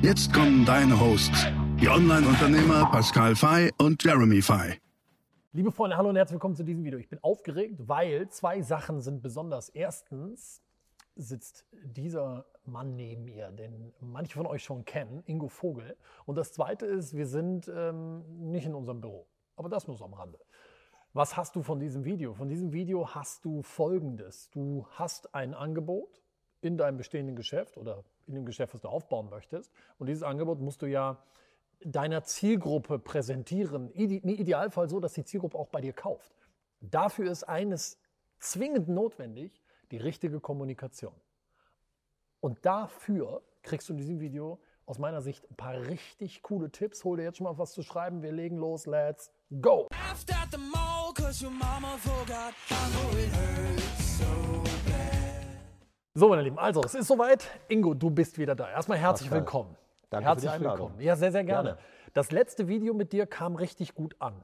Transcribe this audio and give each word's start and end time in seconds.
Jetzt 0.00 0.32
kommen 0.32 0.64
deine 0.64 0.98
Hosts, 1.00 1.46
die 1.80 1.88
Online-Unternehmer 1.88 2.88
Pascal 2.92 3.34
Fay 3.34 3.72
und 3.78 4.02
Jeremy 4.04 4.40
Fay. 4.40 4.80
Liebe 5.52 5.72
Freunde, 5.72 5.96
hallo 5.96 6.08
und 6.10 6.14
herzlich 6.14 6.34
willkommen 6.34 6.54
zu 6.54 6.62
diesem 6.62 6.84
Video. 6.84 7.00
Ich 7.00 7.08
bin 7.08 7.18
aufgeregt, 7.20 7.74
weil 7.88 8.28
zwei 8.28 8.62
Sachen 8.62 9.00
sind 9.00 9.22
besonders. 9.22 9.68
Erstens 9.70 10.62
sitzt 11.16 11.66
dieser 11.72 12.46
Mann 12.64 12.94
neben 12.94 13.24
mir, 13.24 13.50
den 13.50 13.92
manche 14.00 14.34
von 14.34 14.46
euch 14.46 14.62
schon 14.62 14.84
kennen, 14.84 15.24
Ingo 15.26 15.48
Vogel. 15.48 15.96
Und 16.26 16.38
das 16.38 16.52
Zweite 16.52 16.86
ist, 16.86 17.16
wir 17.16 17.26
sind 17.26 17.68
ähm, 17.74 18.22
nicht 18.52 18.66
in 18.66 18.76
unserem 18.76 19.00
Büro. 19.00 19.26
Aber 19.56 19.68
das 19.68 19.88
nur 19.88 19.96
so 19.96 20.04
am 20.04 20.14
Rande. 20.14 20.38
Was 21.12 21.36
hast 21.36 21.56
du 21.56 21.62
von 21.62 21.80
diesem 21.80 22.04
Video? 22.04 22.34
Von 22.34 22.48
diesem 22.48 22.72
Video 22.72 23.16
hast 23.16 23.44
du 23.44 23.62
Folgendes. 23.62 24.48
Du 24.50 24.86
hast 24.92 25.34
ein 25.34 25.54
Angebot 25.54 26.22
in 26.60 26.78
deinem 26.78 26.98
bestehenden 26.98 27.34
Geschäft 27.34 27.76
oder 27.76 28.04
in 28.28 28.34
dem 28.34 28.44
Geschäft, 28.44 28.74
was 28.74 28.80
du 28.80 28.88
aufbauen 28.88 29.28
möchtest. 29.30 29.72
Und 29.98 30.06
dieses 30.06 30.22
Angebot 30.22 30.60
musst 30.60 30.82
du 30.82 30.86
ja 30.86 31.22
deiner 31.80 32.22
Zielgruppe 32.24 32.98
präsentieren. 32.98 33.90
Im 33.90 34.28
Idealfall 34.28 34.88
so, 34.88 35.00
dass 35.00 35.14
die 35.14 35.24
Zielgruppe 35.24 35.58
auch 35.58 35.68
bei 35.68 35.80
dir 35.80 35.92
kauft. 35.92 36.34
Dafür 36.80 37.30
ist 37.30 37.44
eines 37.44 37.98
zwingend 38.38 38.88
notwendig, 38.88 39.62
die 39.90 39.96
richtige 39.96 40.40
Kommunikation. 40.40 41.14
Und 42.40 42.64
dafür 42.64 43.42
kriegst 43.62 43.88
du 43.88 43.94
in 43.94 43.98
diesem 43.98 44.20
Video 44.20 44.60
aus 44.86 44.98
meiner 44.98 45.20
Sicht 45.20 45.50
ein 45.50 45.56
paar 45.56 45.74
richtig 45.74 46.42
coole 46.42 46.70
Tipps. 46.70 47.04
Hol 47.04 47.16
dir 47.16 47.24
jetzt 47.24 47.38
schon 47.38 47.44
mal 47.44 47.58
was 47.58 47.72
zu 47.72 47.82
schreiben. 47.82 48.22
Wir 48.22 48.32
legen 48.32 48.56
los. 48.56 48.86
Let's 48.86 49.30
go! 49.60 49.88
So, 56.14 56.28
meine 56.28 56.42
Lieben, 56.42 56.58
also 56.58 56.80
es 56.82 56.94
ist 56.94 57.06
soweit. 57.06 57.46
Ingo, 57.68 57.94
du 57.94 58.10
bist 58.10 58.38
wieder 58.38 58.54
da. 58.54 58.68
Erstmal 58.70 58.98
herzlich 58.98 59.28
Pascal. 59.30 59.40
willkommen. 59.40 59.76
Danke 60.10 60.26
herzlich 60.28 60.50
für 60.50 60.58
die 60.58 60.64
Einladung. 60.64 60.86
willkommen. 60.88 61.00
Ja, 61.04 61.16
sehr, 61.16 61.30
sehr 61.32 61.44
gerne. 61.44 61.70
Gerne. 61.70 61.80
Das 62.14 62.32
letzte 62.32 62.66
Video 62.66 62.94
mit 62.94 63.12
dir 63.12 63.26
kam 63.26 63.54
richtig 63.56 63.94
gut 63.94 64.16
an. 64.18 64.42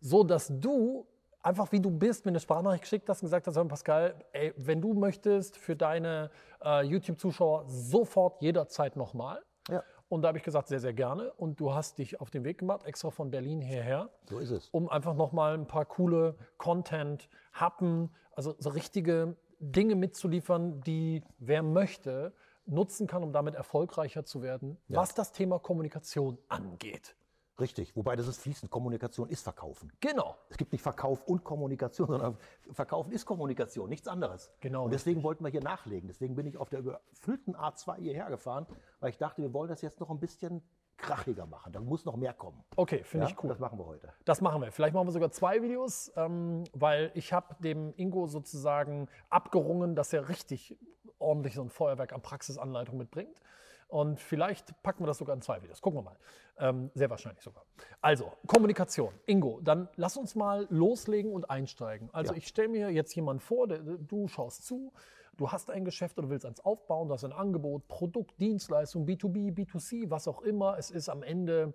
So 0.00 0.22
dass 0.24 0.48
du 0.60 1.06
einfach 1.42 1.72
wie 1.72 1.80
du 1.80 1.90
bist, 1.90 2.26
mir 2.26 2.30
eine 2.30 2.40
Sprachnachricht 2.40 2.82
geschickt 2.82 3.08
hast 3.08 3.22
und 3.22 3.26
gesagt 3.26 3.46
hast, 3.46 3.68
Pascal, 3.68 4.14
ey, 4.32 4.52
wenn 4.56 4.80
du 4.80 4.92
möchtest 4.92 5.56
für 5.56 5.74
deine 5.74 6.30
äh, 6.62 6.84
YouTube-Zuschauer 6.84 7.64
sofort 7.66 8.40
jederzeit 8.42 8.96
nochmal. 8.96 9.42
Ja. 9.68 9.82
Und 10.08 10.22
da 10.22 10.28
habe 10.28 10.38
ich 10.38 10.44
gesagt, 10.44 10.68
sehr, 10.68 10.80
sehr 10.80 10.92
gerne. 10.92 11.32
Und 11.34 11.58
du 11.60 11.72
hast 11.74 11.98
dich 11.98 12.20
auf 12.20 12.30
den 12.30 12.44
Weg 12.44 12.58
gemacht, 12.58 12.84
extra 12.84 13.10
von 13.10 13.30
Berlin 13.30 13.60
hierher 13.62 14.10
So 14.28 14.38
ist 14.38 14.50
es. 14.50 14.68
um 14.70 14.88
einfach 14.88 15.14
nochmal 15.14 15.54
ein 15.54 15.66
paar 15.66 15.86
coole 15.86 16.36
Content, 16.58 17.28
Happen, 17.52 18.10
also 18.34 18.54
so 18.58 18.70
richtige 18.70 19.36
Dinge 19.60 19.94
mitzuliefern, 19.94 20.80
die 20.80 21.22
wer 21.38 21.62
möchte, 21.62 22.32
nutzen 22.66 23.06
kann, 23.06 23.22
um 23.22 23.32
damit 23.32 23.54
erfolgreicher 23.54 24.24
zu 24.24 24.42
werden, 24.42 24.76
was 24.88 25.14
das 25.14 25.32
Thema 25.32 25.58
Kommunikation 25.58 26.38
angeht. 26.48 27.14
Richtig. 27.60 27.94
Wobei 27.94 28.16
das 28.16 28.26
ist 28.26 28.40
fließend. 28.40 28.70
Kommunikation 28.70 29.28
ist 29.28 29.42
Verkaufen. 29.42 29.92
Genau. 30.00 30.36
Es 30.48 30.56
gibt 30.56 30.72
nicht 30.72 30.80
Verkauf 30.80 31.22
und 31.24 31.44
Kommunikation, 31.44 32.08
sondern 32.10 32.38
Verkaufen 32.72 33.12
ist 33.12 33.26
Kommunikation, 33.26 33.90
nichts 33.90 34.08
anderes. 34.08 34.50
Genau, 34.60 34.84
Und 34.84 34.92
deswegen 34.92 35.22
wollten 35.22 35.44
wir 35.44 35.50
hier 35.50 35.62
nachlegen. 35.62 36.08
Deswegen 36.08 36.34
bin 36.34 36.46
ich 36.46 36.56
auf 36.56 36.70
der 36.70 36.78
überfüllten 36.78 37.54
A2 37.54 37.96
hierher 37.98 38.30
gefahren, 38.30 38.66
weil 39.00 39.10
ich 39.10 39.18
dachte, 39.18 39.42
wir 39.42 39.52
wollen 39.52 39.68
das 39.68 39.82
jetzt 39.82 40.00
noch 40.00 40.10
ein 40.10 40.18
bisschen 40.18 40.62
krachiger 41.00 41.46
machen. 41.46 41.72
Da 41.72 41.80
muss 41.80 42.04
noch 42.04 42.16
mehr 42.16 42.32
kommen. 42.34 42.62
Okay, 42.76 43.02
finde 43.04 43.26
Ja? 43.26 43.30
ich 43.32 43.42
cool. 43.42 43.48
Das 43.48 43.58
machen 43.58 43.78
wir 43.78 43.86
heute. 43.86 44.12
Das 44.24 44.40
machen 44.40 44.62
wir. 44.62 44.70
Vielleicht 44.72 44.94
machen 44.94 45.06
wir 45.08 45.12
sogar 45.12 45.30
zwei 45.30 45.62
Videos, 45.62 46.12
ähm, 46.16 46.64
weil 46.72 47.10
ich 47.14 47.32
habe 47.32 47.54
dem 47.60 47.92
Ingo 47.96 48.26
sozusagen 48.26 49.08
abgerungen, 49.28 49.94
dass 49.96 50.12
er 50.12 50.28
richtig 50.28 50.76
ordentlich 51.18 51.54
so 51.54 51.62
ein 51.62 51.70
Feuerwerk 51.70 52.12
an 52.12 52.22
Praxisanleitung 52.22 52.96
mitbringt. 52.96 53.40
Und 53.88 54.20
vielleicht 54.20 54.80
packen 54.84 55.02
wir 55.02 55.08
das 55.08 55.18
sogar 55.18 55.34
in 55.34 55.42
zwei 55.42 55.60
Videos. 55.62 55.80
Gucken 55.82 55.98
wir 55.98 56.02
mal. 56.04 56.16
Ähm, 56.58 56.90
sehr 56.94 57.10
wahrscheinlich 57.10 57.42
sogar. 57.42 57.64
Also, 58.00 58.32
Kommunikation. 58.46 59.12
Ingo, 59.26 59.58
dann 59.62 59.88
lass 59.96 60.16
uns 60.16 60.36
mal 60.36 60.66
loslegen 60.70 61.32
und 61.32 61.50
einsteigen. 61.50 62.08
Also, 62.12 62.32
Ja. 62.32 62.38
ich 62.38 62.46
stelle 62.46 62.68
mir 62.68 62.90
jetzt 62.90 63.12
jemanden 63.16 63.40
vor, 63.40 63.66
der, 63.66 63.78
du 63.80 64.28
schaust 64.28 64.64
zu, 64.64 64.92
du 65.40 65.50
hast 65.50 65.70
ein 65.70 65.86
Geschäft 65.86 66.18
oder 66.18 66.28
willst 66.28 66.44
eins 66.44 66.60
aufbauen, 66.60 67.08
du 67.08 67.14
hast 67.14 67.24
ein 67.24 67.32
Angebot, 67.32 67.88
Produkt, 67.88 68.38
Dienstleistung, 68.38 69.06
B2B, 69.06 69.54
B2C, 69.54 70.10
was 70.10 70.28
auch 70.28 70.42
immer. 70.42 70.76
Es 70.78 70.90
ist 70.90 71.08
am 71.08 71.22
Ende 71.22 71.72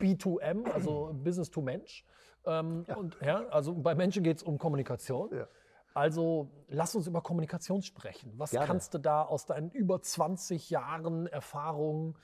B2M, 0.00 0.64
also 0.72 1.12
Business 1.22 1.50
to 1.50 1.60
Mensch. 1.60 2.06
Ähm, 2.46 2.86
Und, 2.96 3.18
ja, 3.20 3.46
also 3.48 3.74
bei 3.74 3.94
Menschen 3.94 4.22
geht 4.22 4.38
es 4.38 4.42
um 4.42 4.56
Kommunikation. 4.56 5.30
Ja. 5.36 5.46
Also 5.92 6.50
lass 6.68 6.94
uns 6.96 7.06
über 7.06 7.20
Kommunikation 7.20 7.82
sprechen. 7.82 8.32
Was 8.36 8.52
Gerne. 8.52 8.66
kannst 8.66 8.94
du 8.94 8.98
da 8.98 9.22
aus 9.22 9.44
deinen 9.44 9.70
über 9.70 10.00
20 10.00 10.70
Jahren 10.70 11.26
Erfahrung 11.26 12.16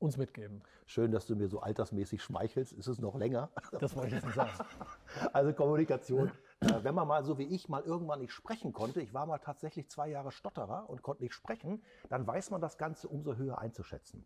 uns 0.00 0.16
mitgeben? 0.16 0.62
Schön, 0.86 1.12
dass 1.12 1.26
du 1.26 1.36
mir 1.36 1.48
so 1.48 1.60
altersmäßig 1.60 2.22
schmeichelst. 2.22 2.72
Ist 2.72 2.88
es 2.88 2.98
noch 2.98 3.14
länger? 3.14 3.50
Das 3.78 3.94
wollte 3.94 4.08
ich 4.08 4.14
jetzt 4.14 4.24
nicht 4.24 4.34
sagen. 4.34 4.50
Also 5.32 5.52
Kommunikation. 5.52 6.32
Äh, 6.60 6.82
wenn 6.82 6.94
man 6.94 7.06
mal 7.06 7.24
so 7.24 7.38
wie 7.38 7.44
ich 7.44 7.68
mal 7.68 7.82
irgendwann 7.82 8.20
nicht 8.20 8.32
sprechen 8.32 8.72
konnte, 8.72 9.00
ich 9.00 9.14
war 9.14 9.26
mal 9.26 9.38
tatsächlich 9.38 9.88
zwei 9.90 10.08
Jahre 10.08 10.32
Stotterer 10.32 10.88
und 10.88 11.02
konnte 11.02 11.22
nicht 11.22 11.34
sprechen, 11.34 11.82
dann 12.08 12.26
weiß 12.26 12.50
man 12.50 12.60
das 12.60 12.78
Ganze 12.78 13.08
umso 13.08 13.36
höher 13.36 13.58
einzuschätzen. 13.58 14.24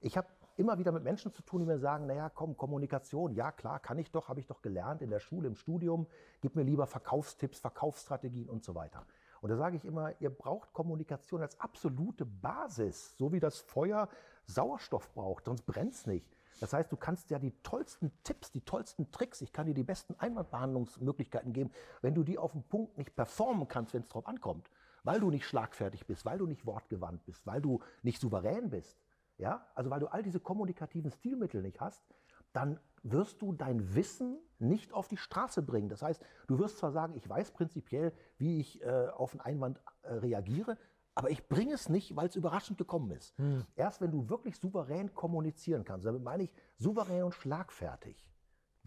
Ich 0.00 0.16
habe 0.16 0.28
immer 0.56 0.78
wieder 0.78 0.92
mit 0.92 1.04
Menschen 1.04 1.32
zu 1.32 1.42
tun, 1.42 1.60
die 1.60 1.66
mir 1.66 1.78
sagen, 1.78 2.06
naja, 2.06 2.28
komm, 2.28 2.56
Kommunikation, 2.56 3.34
ja 3.34 3.52
klar, 3.52 3.78
kann 3.80 3.98
ich 3.98 4.10
doch, 4.10 4.28
habe 4.28 4.40
ich 4.40 4.46
doch 4.46 4.60
gelernt 4.60 5.00
in 5.00 5.10
der 5.10 5.20
Schule, 5.20 5.48
im 5.48 5.56
Studium, 5.56 6.06
gib 6.40 6.56
mir 6.56 6.62
lieber 6.62 6.86
Verkaufstipps, 6.86 7.60
Verkaufsstrategien 7.60 8.48
und 8.48 8.64
so 8.64 8.74
weiter. 8.74 9.06
Und 9.40 9.50
da 9.50 9.56
sage 9.56 9.76
ich 9.76 9.84
immer, 9.84 10.12
ihr 10.20 10.30
braucht 10.30 10.72
Kommunikation 10.72 11.40
als 11.40 11.58
absolute 11.58 12.24
Basis, 12.24 13.16
so 13.16 13.32
wie 13.32 13.40
das 13.40 13.58
Feuer 13.58 14.08
Sauerstoff 14.44 15.12
braucht, 15.14 15.46
sonst 15.46 15.62
brennt 15.62 15.94
es 15.94 16.06
nicht. 16.06 16.26
Das 16.60 16.72
heißt, 16.72 16.90
du 16.92 16.96
kannst 16.96 17.30
ja 17.30 17.38
die 17.38 17.52
tollsten 17.62 18.12
Tipps, 18.22 18.50
die 18.50 18.60
tollsten 18.60 19.10
Tricks, 19.10 19.40
ich 19.40 19.52
kann 19.52 19.66
dir 19.66 19.74
die 19.74 19.82
besten 19.82 20.14
Einwandbehandlungsmöglichkeiten 20.18 21.52
geben, 21.52 21.70
wenn 22.00 22.14
du 22.14 22.22
die 22.22 22.38
auf 22.38 22.52
den 22.52 22.62
Punkt 22.62 22.98
nicht 22.98 23.14
performen 23.16 23.68
kannst, 23.68 23.94
wenn 23.94 24.02
es 24.02 24.08
drauf 24.08 24.26
ankommt, 24.26 24.70
weil 25.02 25.20
du 25.20 25.30
nicht 25.30 25.46
schlagfertig 25.46 26.06
bist, 26.06 26.24
weil 26.24 26.38
du 26.38 26.46
nicht 26.46 26.66
wortgewandt 26.66 27.24
bist, 27.24 27.46
weil 27.46 27.60
du 27.60 27.80
nicht 28.02 28.20
souverän 28.20 28.70
bist, 28.70 28.98
ja, 29.38 29.66
also 29.74 29.90
weil 29.90 30.00
du 30.00 30.06
all 30.06 30.22
diese 30.22 30.40
kommunikativen 30.40 31.10
Stilmittel 31.10 31.62
nicht 31.62 31.80
hast, 31.80 32.04
dann 32.52 32.78
wirst 33.02 33.42
du 33.42 33.52
dein 33.52 33.94
Wissen 33.94 34.38
nicht 34.58 34.92
auf 34.92 35.08
die 35.08 35.16
Straße 35.16 35.62
bringen. 35.62 35.88
Das 35.88 36.02
heißt, 36.02 36.22
du 36.46 36.58
wirst 36.58 36.78
zwar 36.78 36.92
sagen, 36.92 37.14
ich 37.16 37.28
weiß 37.28 37.50
prinzipiell, 37.50 38.12
wie 38.38 38.60
ich 38.60 38.80
äh, 38.82 39.08
auf 39.08 39.32
einen 39.32 39.40
Einwand 39.40 39.80
äh, 40.02 40.12
reagiere, 40.14 40.78
aber 41.14 41.30
ich 41.30 41.46
bringe 41.48 41.74
es 41.74 41.88
nicht, 41.88 42.16
weil 42.16 42.28
es 42.28 42.36
überraschend 42.36 42.78
gekommen 42.78 43.10
ist. 43.10 43.34
Erst 43.76 44.00
wenn 44.00 44.10
du 44.10 44.28
wirklich 44.28 44.56
souverän 44.56 45.14
kommunizieren 45.14 45.84
kannst, 45.84 46.06
damit 46.06 46.22
meine 46.22 46.44
ich 46.44 46.52
souverän 46.78 47.24
und 47.24 47.34
schlagfertig. 47.34 48.26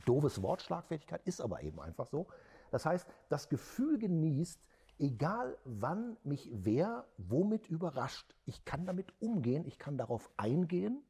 Doofes 0.06 0.42
Wort, 0.42 0.62
Schlagfertigkeit 0.62 1.22
ist 1.26 1.40
aber 1.42 1.62
eben 1.64 1.80
einfach 1.80 2.08
so. 2.08 2.28
Das 2.72 2.86
heißt, 2.86 3.08
das 3.30 3.48
Gefühl 3.50 3.98
genießt, 4.00 4.60
egal 5.00 5.58
wann 5.66 6.18
mich 6.24 6.50
wer 6.52 7.06
womit 7.18 7.68
überrascht, 7.70 8.36
ich 8.46 8.66
kann 8.66 8.86
damit 8.86 9.14
umgehen, 9.22 9.66
ich 9.66 9.78
kann 9.80 9.98
darauf 9.98 10.30
eingehen, 10.36 11.02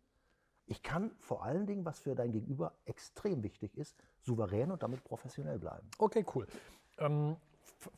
ich 0.67 0.83
kann 0.83 1.11
vor 1.19 1.43
allen 1.43 1.65
Dingen, 1.67 1.85
was 1.85 1.99
für 1.99 2.15
dein 2.15 2.31
Gegenüber 2.31 2.73
extrem 2.85 3.43
wichtig 3.43 3.77
ist, 3.77 3.95
souverän 4.21 4.71
und 4.71 4.81
damit 4.83 5.03
professionell 5.03 5.59
bleiben. 5.59 5.87
Okay, 5.97 6.25
cool. 6.35 6.47
Ähm, 6.97 7.35
f- 7.79 7.91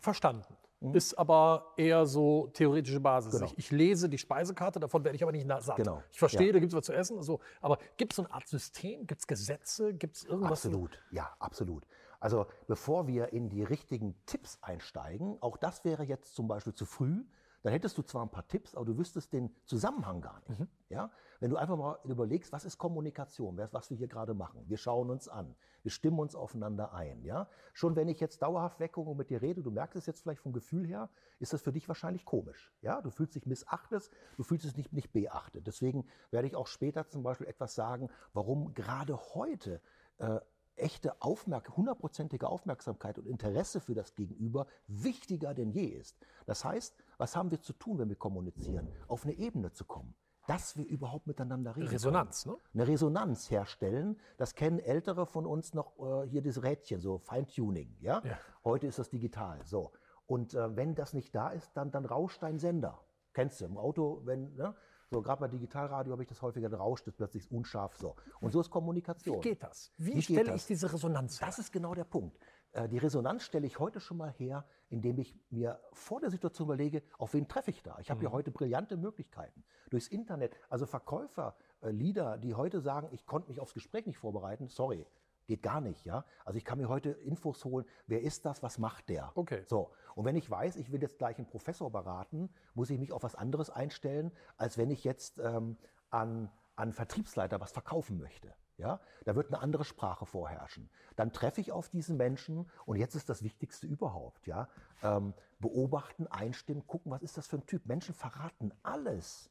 verstanden. 0.78 0.98
Ist 0.98 1.18
aber 1.18 1.74
eher 1.78 2.06
so 2.06 2.48
theoretische 2.54 3.00
Basis. 3.00 3.32
Genau. 3.34 3.46
Ich, 3.46 3.58
ich 3.58 3.72
lese 3.72 4.10
die 4.10 4.18
Speisekarte, 4.18 4.80
davon 4.80 5.04
werde 5.04 5.16
ich 5.16 5.24
aber 5.24 5.32
nicht 5.32 5.48
satt. 5.62 5.76
Genau. 5.78 6.04
Ich 6.12 6.20
verstehe, 6.20 6.48
Ja. 6.48 6.54
da 6.54 6.60
gibt 6.60 6.72
es 6.72 6.78
was 6.78 6.86
zu 6.86 6.94
essen. 6.94 7.22
So. 7.24 7.40
Aber 7.62 7.78
gibt 7.98 8.14
es 8.14 8.18
so 8.18 8.24
eine 8.24 8.34
Art 8.34 8.48
System? 8.48 9.08
Gibt 9.08 9.22
es 9.22 9.28
Gesetze? 9.28 9.94
Gibt 9.94 10.18
es 10.18 10.24
irgendwas? 10.26 10.52
Absolut, 10.52 11.00
ja, 11.12 11.36
absolut. 11.40 11.86
Also 12.20 12.48
bevor 12.68 13.08
wir 13.08 13.32
in 13.34 13.50
die 13.50 13.64
richtigen 13.64 14.16
Tipps 14.26 14.58
einsteigen, 14.62 15.38
auch 15.42 15.58
das 15.58 15.84
wäre 15.86 16.04
jetzt 16.04 16.36
zum 16.36 16.48
Beispiel 16.48 16.74
zu 16.74 16.86
früh, 16.86 17.24
dann 17.63 17.74
hättest 17.74 17.98
du 17.98 18.01
zwar 18.01 18.24
ein 18.24 18.30
paar 18.30 18.48
Tipps, 18.48 18.75
aber 18.75 18.86
du 18.86 18.98
wüsstest 18.98 19.33
den 19.33 19.54
Zusammenhang 19.65 20.21
gar 20.21 20.39
nicht. 20.48 20.59
Mhm. 20.59 20.68
Ja? 20.89 21.12
Wenn 21.39 21.50
du 21.50 21.57
einfach 21.57 21.77
mal 21.77 22.00
überlegst, 22.06 22.51
was 22.51 22.65
ist 22.65 22.77
Kommunikation, 22.77 23.57
was 23.71 23.89
wir 23.89 23.98
hier 23.98 24.07
gerade 24.07 24.33
machen. 24.33 24.63
Wir 24.68 24.77
schauen 24.77 25.09
uns 25.09 25.27
an, 25.27 25.56
wir 25.83 25.92
stimmen 25.92 26.19
uns 26.19 26.36
aufeinander 26.36 26.94
ein. 26.94 27.24
Ja? 27.24 27.50
Schon 27.74 27.95
wenn 27.95 28.07
ich 28.07 28.19
jetzt 28.19 28.42
dauerhaft 28.42 28.80
weggucke 28.80 29.09
und 29.09 29.18
mit 29.18 29.30
dir 29.30 29.42
rede, 29.42 29.63
du 29.63 29.71
merkst 29.71 29.95
es 29.95 30.06
jetzt 30.06 30.21
vielleicht 30.21 30.42
vom 30.42 30.54
Gefühl 30.54 30.86
her, 30.86 31.09
ist 31.39 31.54
das 31.54 31.62
für 31.62 31.71
dich 31.71 31.88
wahrscheinlich 31.88 32.25
komisch. 32.25 32.74
Ja? 32.81 33.01
Du 33.01 33.09
fühlst 33.09 33.36
dich 33.36 33.45
missachtet, 33.45 34.09
du 34.38 34.44
fühlst 34.44 34.65
dich 34.65 34.77
nicht, 34.77 34.94
nicht 34.94 35.12
beachtet. 35.12 35.68
Deswegen 35.68 36.06
werde 36.31 36.48
ich 36.48 36.56
auch 36.56 36.68
später 36.68 37.07
zum 37.07 37.24
Beispiel 37.24 37.48
etwas 37.48 37.75
sagen, 37.75 38.09
warum 38.33 38.74
gerade 38.74 39.18
heute 39.33 39.81
äh, 40.18 40.39
echte 40.77 41.21
Aufmerk 41.21 41.75
hundertprozentige 41.75 42.48
Aufmerksamkeit 42.48 43.18
und 43.18 43.27
Interesse 43.27 43.81
für 43.81 43.95
das 43.95 44.15
Gegenüber 44.15 44.68
wichtiger 44.88 45.54
denn 45.54 45.71
je 45.71 45.86
ist. 45.86 46.18
Das 46.45 46.63
heißt, 46.63 46.95
was 47.18 47.36
haben 47.36 47.52
wir 47.52 47.62
zu 47.62 47.74
tun, 47.74 48.00
wenn 48.00 48.10
wir 48.10 48.16
kommunizieren? 48.16 48.88
Auf 49.08 49.24
eine 49.24 49.34
Ebene 49.34 49.72
zu 49.72 49.86
kommen, 49.86 50.16
dass 50.48 50.78
wir 50.78 50.86
überhaupt 50.86 51.28
miteinander 51.28 51.75
reden. 51.75 51.88
Resonanz, 51.88 52.44
können. 52.44 52.56
ne? 52.56 52.81
Eine 52.81 52.88
Resonanz 52.88 53.50
herstellen. 53.52 54.19
Das 54.38 54.56
kennen 54.56 54.80
Ältere 54.80 55.25
von 55.25 55.46
uns 55.46 55.74
noch 55.74 55.98
äh, 56.00 56.28
hier 56.28 56.42
dieses 56.42 56.64
Rädchen, 56.64 57.02
so 57.02 57.18
Feintuning. 57.18 57.96
Ja? 58.00 58.22
Ja. 58.24 58.38
Heute 58.64 58.88
ist 58.88 59.00
das 59.00 59.10
digital. 59.10 59.60
So. 59.66 59.92
Und 60.25 60.54
äh, 60.54 60.75
wenn 60.75 60.96
das 60.96 61.14
nicht 61.14 61.34
da 61.34 61.50
ist, 61.50 61.72
dann, 61.75 61.92
dann 61.92 62.06
rauscht 62.06 62.44
dein 62.44 62.60
Sender. 62.60 63.00
Kennst 63.34 63.62
du 63.62 63.66
im 63.66 63.78
Auto, 63.78 64.22
wenn, 64.25 64.56
ne? 64.56 64.75
So, 65.10 65.22
gerade 65.22 65.40
bei 65.40 65.48
Digitalradio 65.48 66.12
habe 66.12 66.24
ich 66.24 66.28
das 66.28 66.42
häufiger, 66.42 66.68
dann 66.68 66.81
rauscht 66.81 67.08
es 67.08 67.14
plötzlich 67.14 67.50
unscharf 67.50 67.96
so. 67.96 68.16
Und 68.42 68.52
so 68.52 68.60
ist 68.60 68.69
Kommunikation. 68.69 69.38
Wie 69.38 69.50
geht 69.50 69.64
das? 69.64 69.94
Wie, 69.98 70.16
Wie 70.16 70.22
stelle 70.22 70.52
das? 70.52 70.62
ich 70.62 70.68
diese 70.68 70.92
Resonanz 70.92 71.40
her? 71.40 71.48
Das 71.48 71.60
ist 71.60 71.72
genau 71.72 71.96
der 71.96 72.04
Punkt. 72.04 72.38
Äh, 72.72 72.88
Die 72.90 72.98
Resonanz 72.98 73.44
stelle 73.44 73.68
ich 73.68 73.80
heute 73.80 74.00
schon 74.00 74.18
mal 74.18 74.31
her, 74.31 74.66
indem 74.90 75.18
ich 75.19 75.36
mir 75.50 75.80
vor 75.92 76.19
der 76.19 76.30
Situation 76.30 76.68
überlege, 76.68 77.04
auf 77.18 77.34
wen 77.34 77.48
treffe 77.48 77.72
ich 77.72 77.84
da? 77.84 77.98
Ich 78.00 78.10
habe 78.10 78.24
ja 78.24 78.31
heute 78.31 78.52
brillante 78.52 78.98
Möglichkeiten. 78.98 79.64
Durchs 79.90 80.08
Internet, 80.08 80.56
also 80.69 80.86
Verkäufer, 80.86 81.56
äh, 81.81 81.90
Leader, 81.90 82.38
die 82.38 82.54
heute 82.56 82.80
sagen, 82.80 83.10
ich 83.12 83.25
konnte 83.25 83.50
mich 83.50 83.60
aufs 83.60 83.74
Gespräch 83.74 84.06
nicht 84.06 84.18
vorbereiten, 84.18 84.68
sorry, 84.68 85.06
geht 85.48 85.64
gar 85.64 85.81
nicht, 85.81 86.06
ja? 86.06 86.25
Also 86.46 86.58
ich 86.58 86.66
kann 86.66 86.78
mir 86.78 86.90
heute 86.90 87.10
Infos 87.10 87.64
holen, 87.66 87.86
wer 88.06 88.22
ist 88.22 88.46
das, 88.46 88.62
was 88.64 88.78
macht 88.78 89.10
der? 89.10 89.31
Okay. 89.36 89.64
So, 89.66 89.92
und 90.16 90.25
wenn 90.25 90.36
ich 90.36 90.50
weiß, 90.50 90.75
ich 90.75 90.92
will 90.92 91.02
jetzt 91.02 91.18
gleich 91.18 91.38
einen 91.38 91.48
Professor 91.48 91.90
beraten, 91.90 92.50
muss 92.74 92.90
ich 92.90 93.00
mich 93.00 93.12
auf 93.14 93.24
was 93.24 93.36
anderes 93.36 93.69
einstellen, 93.69 94.31
als 94.58 94.78
wenn 94.78 94.90
ich 94.90 95.04
jetzt 95.04 95.40
ähm, 95.40 95.78
an, 96.10 96.52
an 96.75 96.92
Vertriebsleiter 96.92 97.60
was 97.60 97.72
verkaufen 97.72 98.19
möchte. 98.19 98.54
Ja, 98.78 99.00
da 99.26 99.36
wird 99.36 99.48
eine 99.48 99.62
andere 99.62 99.84
Sprache 99.84 100.26
vorherrschen. 100.26 100.90
Dann 101.16 101.34
treffe 101.34 101.62
ich 101.62 101.72
auf 101.72 101.90
diesen 101.90 102.16
Menschen 102.16 102.70
und 102.86 102.98
jetzt 102.98 103.16
ist 103.16 103.28
das 103.28 103.42
Wichtigste 103.44 103.88
überhaupt. 103.88 104.46
Ja, 104.46 104.70
ähm, 105.02 105.34
beobachten, 105.60 106.28
einstimmen, 106.28 106.86
gucken, 106.86 107.12
was 107.12 107.24
ist 107.24 107.38
das 107.38 107.48
für 107.48 107.58
ein 107.58 107.66
Typ. 107.66 107.86
Menschen 107.88 108.14
verraten 108.14 108.72
alles. 108.84 109.50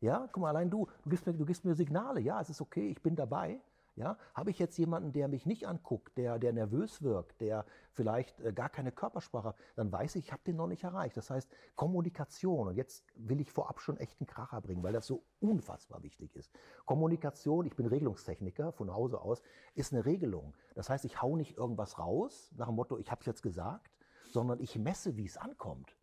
Ja, 0.00 0.28
guck 0.32 0.42
mal, 0.42 0.48
allein 0.48 0.70
du, 0.70 0.88
du 1.02 1.10
gibst 1.10 1.26
mir, 1.26 1.34
du 1.34 1.44
gibst 1.44 1.64
mir 1.64 1.74
Signale. 1.74 2.20
Ja, 2.20 2.40
es 2.40 2.48
ist 2.48 2.60
okay, 2.60 2.88
ich 2.88 3.02
bin 3.02 3.14
dabei. 3.14 3.60
Ja, 3.96 4.18
habe 4.34 4.50
ich 4.50 4.58
jetzt 4.58 4.76
jemanden, 4.76 5.12
der 5.12 5.26
mich 5.26 5.46
nicht 5.46 5.66
anguckt, 5.66 6.18
der, 6.18 6.38
der 6.38 6.52
nervös 6.52 7.00
wirkt, 7.00 7.40
der 7.40 7.64
vielleicht 7.92 8.38
äh, 8.42 8.52
gar 8.52 8.68
keine 8.68 8.92
Körpersprache, 8.92 9.48
hat, 9.48 9.56
dann 9.74 9.90
weiß 9.90 10.16
ich, 10.16 10.26
ich 10.26 10.32
habe 10.32 10.42
den 10.46 10.56
noch 10.56 10.66
nicht 10.66 10.84
erreicht. 10.84 11.16
Das 11.16 11.30
heißt, 11.30 11.50
Kommunikation, 11.76 12.68
und 12.68 12.76
jetzt 12.76 13.06
will 13.14 13.40
ich 13.40 13.50
vorab 13.50 13.80
schon 13.80 13.96
echt 13.96 14.20
einen 14.20 14.26
Kracher 14.26 14.60
bringen, 14.60 14.82
weil 14.82 14.92
das 14.92 15.06
so 15.06 15.24
unfassbar 15.40 16.02
wichtig 16.02 16.36
ist. 16.36 16.52
Kommunikation, 16.84 17.64
ich 17.64 17.74
bin 17.74 17.86
Regelungstechniker 17.86 18.70
von 18.72 18.92
Hause 18.92 19.22
aus, 19.22 19.40
ist 19.74 19.94
eine 19.94 20.04
Regelung. 20.04 20.54
Das 20.74 20.90
heißt, 20.90 21.06
ich 21.06 21.22
hau 21.22 21.34
nicht 21.34 21.56
irgendwas 21.56 21.98
raus 21.98 22.52
nach 22.54 22.66
dem 22.66 22.76
Motto, 22.76 22.98
ich 22.98 23.10
habe 23.10 23.20
es 23.20 23.26
jetzt 23.26 23.42
gesagt, 23.42 23.90
sondern 24.30 24.60
ich 24.60 24.76
messe, 24.76 25.16
wie 25.16 25.24
es 25.24 25.38
ankommt. 25.38 25.96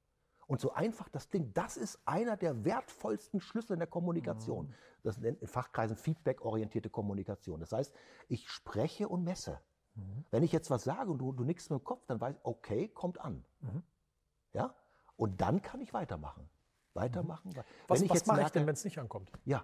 Und 0.47 0.59
so 0.59 0.73
einfach 0.73 1.09
das 1.09 1.29
Ding, 1.29 1.53
das 1.53 1.77
ist 1.77 1.99
einer 2.05 2.35
der 2.37 2.63
wertvollsten 2.65 3.39
Schlüssel 3.39 3.73
in 3.73 3.79
der 3.79 3.87
Kommunikation. 3.87 4.73
Das 5.03 5.17
nennt 5.17 5.41
in 5.41 5.47
Fachkreisen 5.47 5.95
Feedback-orientierte 5.97 6.89
Kommunikation. 6.89 7.59
Das 7.59 7.71
heißt, 7.71 7.93
ich 8.27 8.49
spreche 8.49 9.07
und 9.07 9.23
messe. 9.23 9.59
Wenn 10.31 10.41
ich 10.43 10.51
jetzt 10.51 10.69
was 10.71 10.83
sage 10.83 11.11
und 11.11 11.19
du, 11.19 11.31
du 11.31 11.43
nickst 11.43 11.69
mit 11.69 11.79
dem 11.79 11.83
Kopf, 11.83 12.05
dann 12.07 12.19
weiß 12.19 12.35
ich, 12.35 12.45
okay, 12.45 12.87
kommt 12.87 13.19
an. 13.21 13.45
Ja? 14.53 14.73
Und 15.17 15.39
dann 15.41 15.61
kann 15.61 15.81
ich 15.81 15.93
weitermachen. 15.93 16.49
Weitermachen. 16.93 17.55
wei- 17.55 17.63
was 17.87 18.01
was 18.01 18.17
jetzt 18.17 18.27
mache 18.27 18.41
ich 18.41 18.49
denn, 18.51 18.65
wenn 18.67 18.73
es 18.73 18.83
nicht 18.83 18.97
ankommt? 18.99 19.31
ja, 19.45 19.63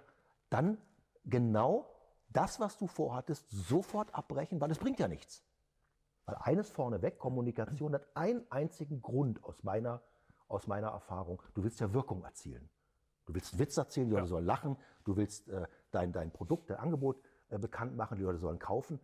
dann 0.50 0.78
genau 1.24 1.86
das, 2.28 2.58
was 2.60 2.76
du 2.76 2.86
vorhattest, 2.86 3.44
sofort 3.50 4.14
abbrechen, 4.14 4.60
weil 4.60 4.70
es 4.70 4.78
bringt 4.78 4.98
ja 5.00 5.08
nichts. 5.08 5.42
Weil 6.26 6.36
eines 6.36 6.70
vorneweg, 6.70 7.18
Kommunikation 7.18 7.94
hat 7.94 8.06
einen 8.14 8.44
einzigen 8.50 9.00
Grund 9.02 9.42
aus 9.44 9.62
meiner, 9.64 10.00
aus 10.50 10.66
meiner 10.66 10.88
Erfahrung. 10.88 11.40
Du 11.54 11.62
willst 11.62 11.80
ja 11.80 11.92
Wirkung 11.92 12.24
erzielen. 12.24 12.68
Du 13.26 13.34
willst 13.34 13.52
einen 13.52 13.60
Witz 13.60 13.76
erzählen, 13.76 14.08
die 14.08 14.14
Leute 14.14 14.26
sollen 14.26 14.44
lachen. 14.46 14.76
Du 15.04 15.16
willst 15.16 15.48
äh, 15.48 15.66
dein, 15.90 16.12
dein 16.12 16.32
Produkt, 16.32 16.70
dein 16.70 16.78
Angebot 16.78 17.22
äh, 17.48 17.58
bekannt 17.58 17.96
machen, 17.96 18.16
die 18.16 18.24
Leute 18.24 18.38
sollen 18.38 18.58
kaufen. 18.58 18.98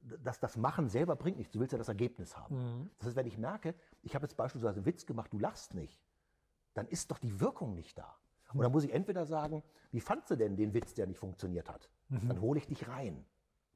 Das, 0.00 0.40
das 0.40 0.56
Machen 0.56 0.88
selber 0.88 1.14
bringt 1.14 1.36
nichts. 1.36 1.52
Du 1.52 1.60
willst 1.60 1.72
ja 1.72 1.78
das 1.78 1.88
Ergebnis 1.88 2.36
haben. 2.36 2.90
Das 2.98 3.06
heißt, 3.08 3.16
wenn 3.16 3.26
ich 3.26 3.38
merke, 3.38 3.74
ich 4.02 4.14
habe 4.14 4.24
jetzt 4.24 4.36
beispielsweise 4.36 4.76
einen 4.76 4.86
Witz 4.86 5.06
gemacht, 5.06 5.32
du 5.32 5.38
lachst 5.38 5.74
nicht, 5.74 6.02
dann 6.74 6.88
ist 6.88 7.10
doch 7.10 7.18
die 7.18 7.38
Wirkung 7.40 7.74
nicht 7.74 7.96
da. 7.96 8.16
Und 8.52 8.62
dann 8.62 8.72
muss 8.72 8.84
ich 8.84 8.92
entweder 8.92 9.26
sagen, 9.26 9.62
wie 9.92 10.00
fandst 10.00 10.30
du 10.30 10.36
denn 10.36 10.56
den 10.56 10.72
Witz, 10.72 10.94
der 10.94 11.06
nicht 11.06 11.18
funktioniert 11.18 11.68
hat? 11.68 11.90
Dann 12.28 12.40
hole 12.40 12.58
ich 12.58 12.66
dich 12.66 12.88
rein. 12.88 13.24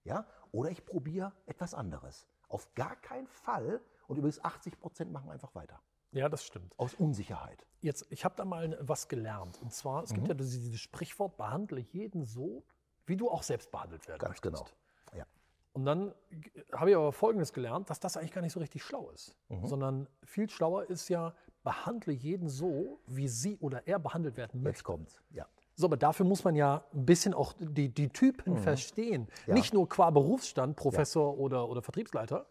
Ja? 0.04 0.26
Oder 0.52 0.70
ich 0.70 0.84
probiere 0.86 1.32
etwas 1.46 1.74
anderes. 1.74 2.26
Auf 2.48 2.72
gar 2.74 2.96
keinen 2.96 3.26
Fall. 3.26 3.80
Und 4.08 4.16
übrigens 4.16 4.42
80 4.42 4.80
Prozent 4.80 5.12
machen 5.12 5.30
einfach 5.30 5.54
weiter. 5.54 5.80
Ja, 6.12 6.28
das 6.28 6.44
stimmt. 6.44 6.74
Aus 6.78 6.94
Unsicherheit. 6.94 7.64
Jetzt, 7.82 8.06
ich 8.10 8.24
habe 8.24 8.34
da 8.36 8.44
mal 8.44 8.76
was 8.80 9.08
gelernt. 9.08 9.60
Und 9.62 9.72
zwar, 9.72 10.02
es 10.02 10.10
gibt 10.12 10.24
Mhm. 10.24 10.28
ja 10.30 10.34
dieses, 10.34 10.60
dieses 10.60 10.80
Sprichwort, 10.80 11.36
behandle 11.36 11.80
jeden 11.80 12.24
so, 12.24 12.62
wie 13.06 13.16
du 13.16 13.30
auch 13.30 13.42
selbst 13.42 13.70
behandelt 13.70 14.06
werden 14.08 14.18
Ganz 14.18 14.30
möchtest. 14.42 14.54
genau. 14.54 15.18
Ja. 15.18 15.26
Und 15.72 15.84
dann 15.84 16.12
g- 16.30 16.50
habe 16.72 16.90
ich 16.90 16.96
aber 16.96 17.12
Folgendes 17.12 17.52
gelernt, 17.52 17.88
dass 17.90 18.00
das 18.00 18.16
eigentlich 18.16 18.32
gar 18.32 18.42
nicht 18.42 18.52
so 18.52 18.60
richtig 18.60 18.82
schlau 18.82 19.10
ist. 19.10 19.36
Mhm. 19.48 19.66
Sondern 19.66 20.08
viel 20.24 20.50
schlauer 20.50 20.84
ist 20.90 21.08
ja, 21.08 21.32
behandle 21.62 22.12
jeden 22.12 22.48
so, 22.48 23.00
wie 23.06 23.28
sie 23.28 23.56
oder 23.58 23.86
er 23.86 23.98
behandelt 23.98 24.36
werden 24.36 24.62
möchte. 24.62 24.78
Jetzt 24.78 24.84
kommt's. 24.84 25.22
Ja. 25.30 25.46
So, 25.76 25.86
aber 25.86 25.96
dafür 25.96 26.26
muss 26.26 26.42
man 26.44 26.54
ja 26.56 26.84
ein 26.92 27.06
bisschen 27.06 27.32
auch 27.34 27.54
die, 27.58 27.88
die 27.88 28.08
Typen 28.10 28.56
verstehen. 28.58 29.22
Mhm. 29.22 29.28
Ja. 29.46 29.54
Nicht 29.54 29.72
nur 29.72 29.88
qua 29.88 30.10
Berufsstand, 30.10 30.76
Professor 30.76 31.38
oder, 31.38 31.68
oder 31.68 31.80
Vertriebsleiter, 31.82 32.46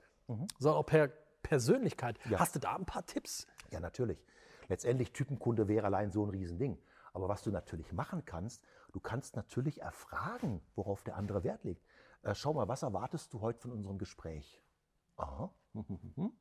sondern 0.60 0.80
auch 0.80 0.86
per 0.86 1.10
Persönlichkeit. 1.42 2.20
Ja. 2.30 2.40
Hast 2.40 2.56
du 2.56 2.60
da 2.60 2.76
ein 2.76 2.86
paar 2.86 3.06
Tipps? 3.06 3.48
Ja, 3.72 3.80
natürlich. 3.80 4.24
Letztendlich 4.68 5.14
Typenkunde 5.14 5.68
wäre 5.68 5.86
allein 5.86 6.12
so 6.12 6.26
ein 6.26 6.30
Riesending. 6.30 6.78
Aber 7.14 7.28
was 7.28 7.44
du 7.44 7.52
natürlich 7.52 7.92
machen 7.92 8.24
kannst, 8.26 8.64
du 8.92 9.00
kannst 9.00 9.36
natürlich 9.36 9.82
erfragen, 9.82 10.62
worauf 10.76 11.04
der 11.04 11.16
andere 11.16 11.44
Wert 11.44 11.64
legt. 11.64 11.84
Äh, 12.22 12.36
schau 12.36 12.54
mal, 12.54 12.68
was 12.68 12.84
erwartest 12.84 13.34
du 13.34 13.42
heute 13.42 13.60
von 13.60 13.72
unserem 13.72 13.98
Gespräch? 13.98 14.62
Aha. 15.18 15.54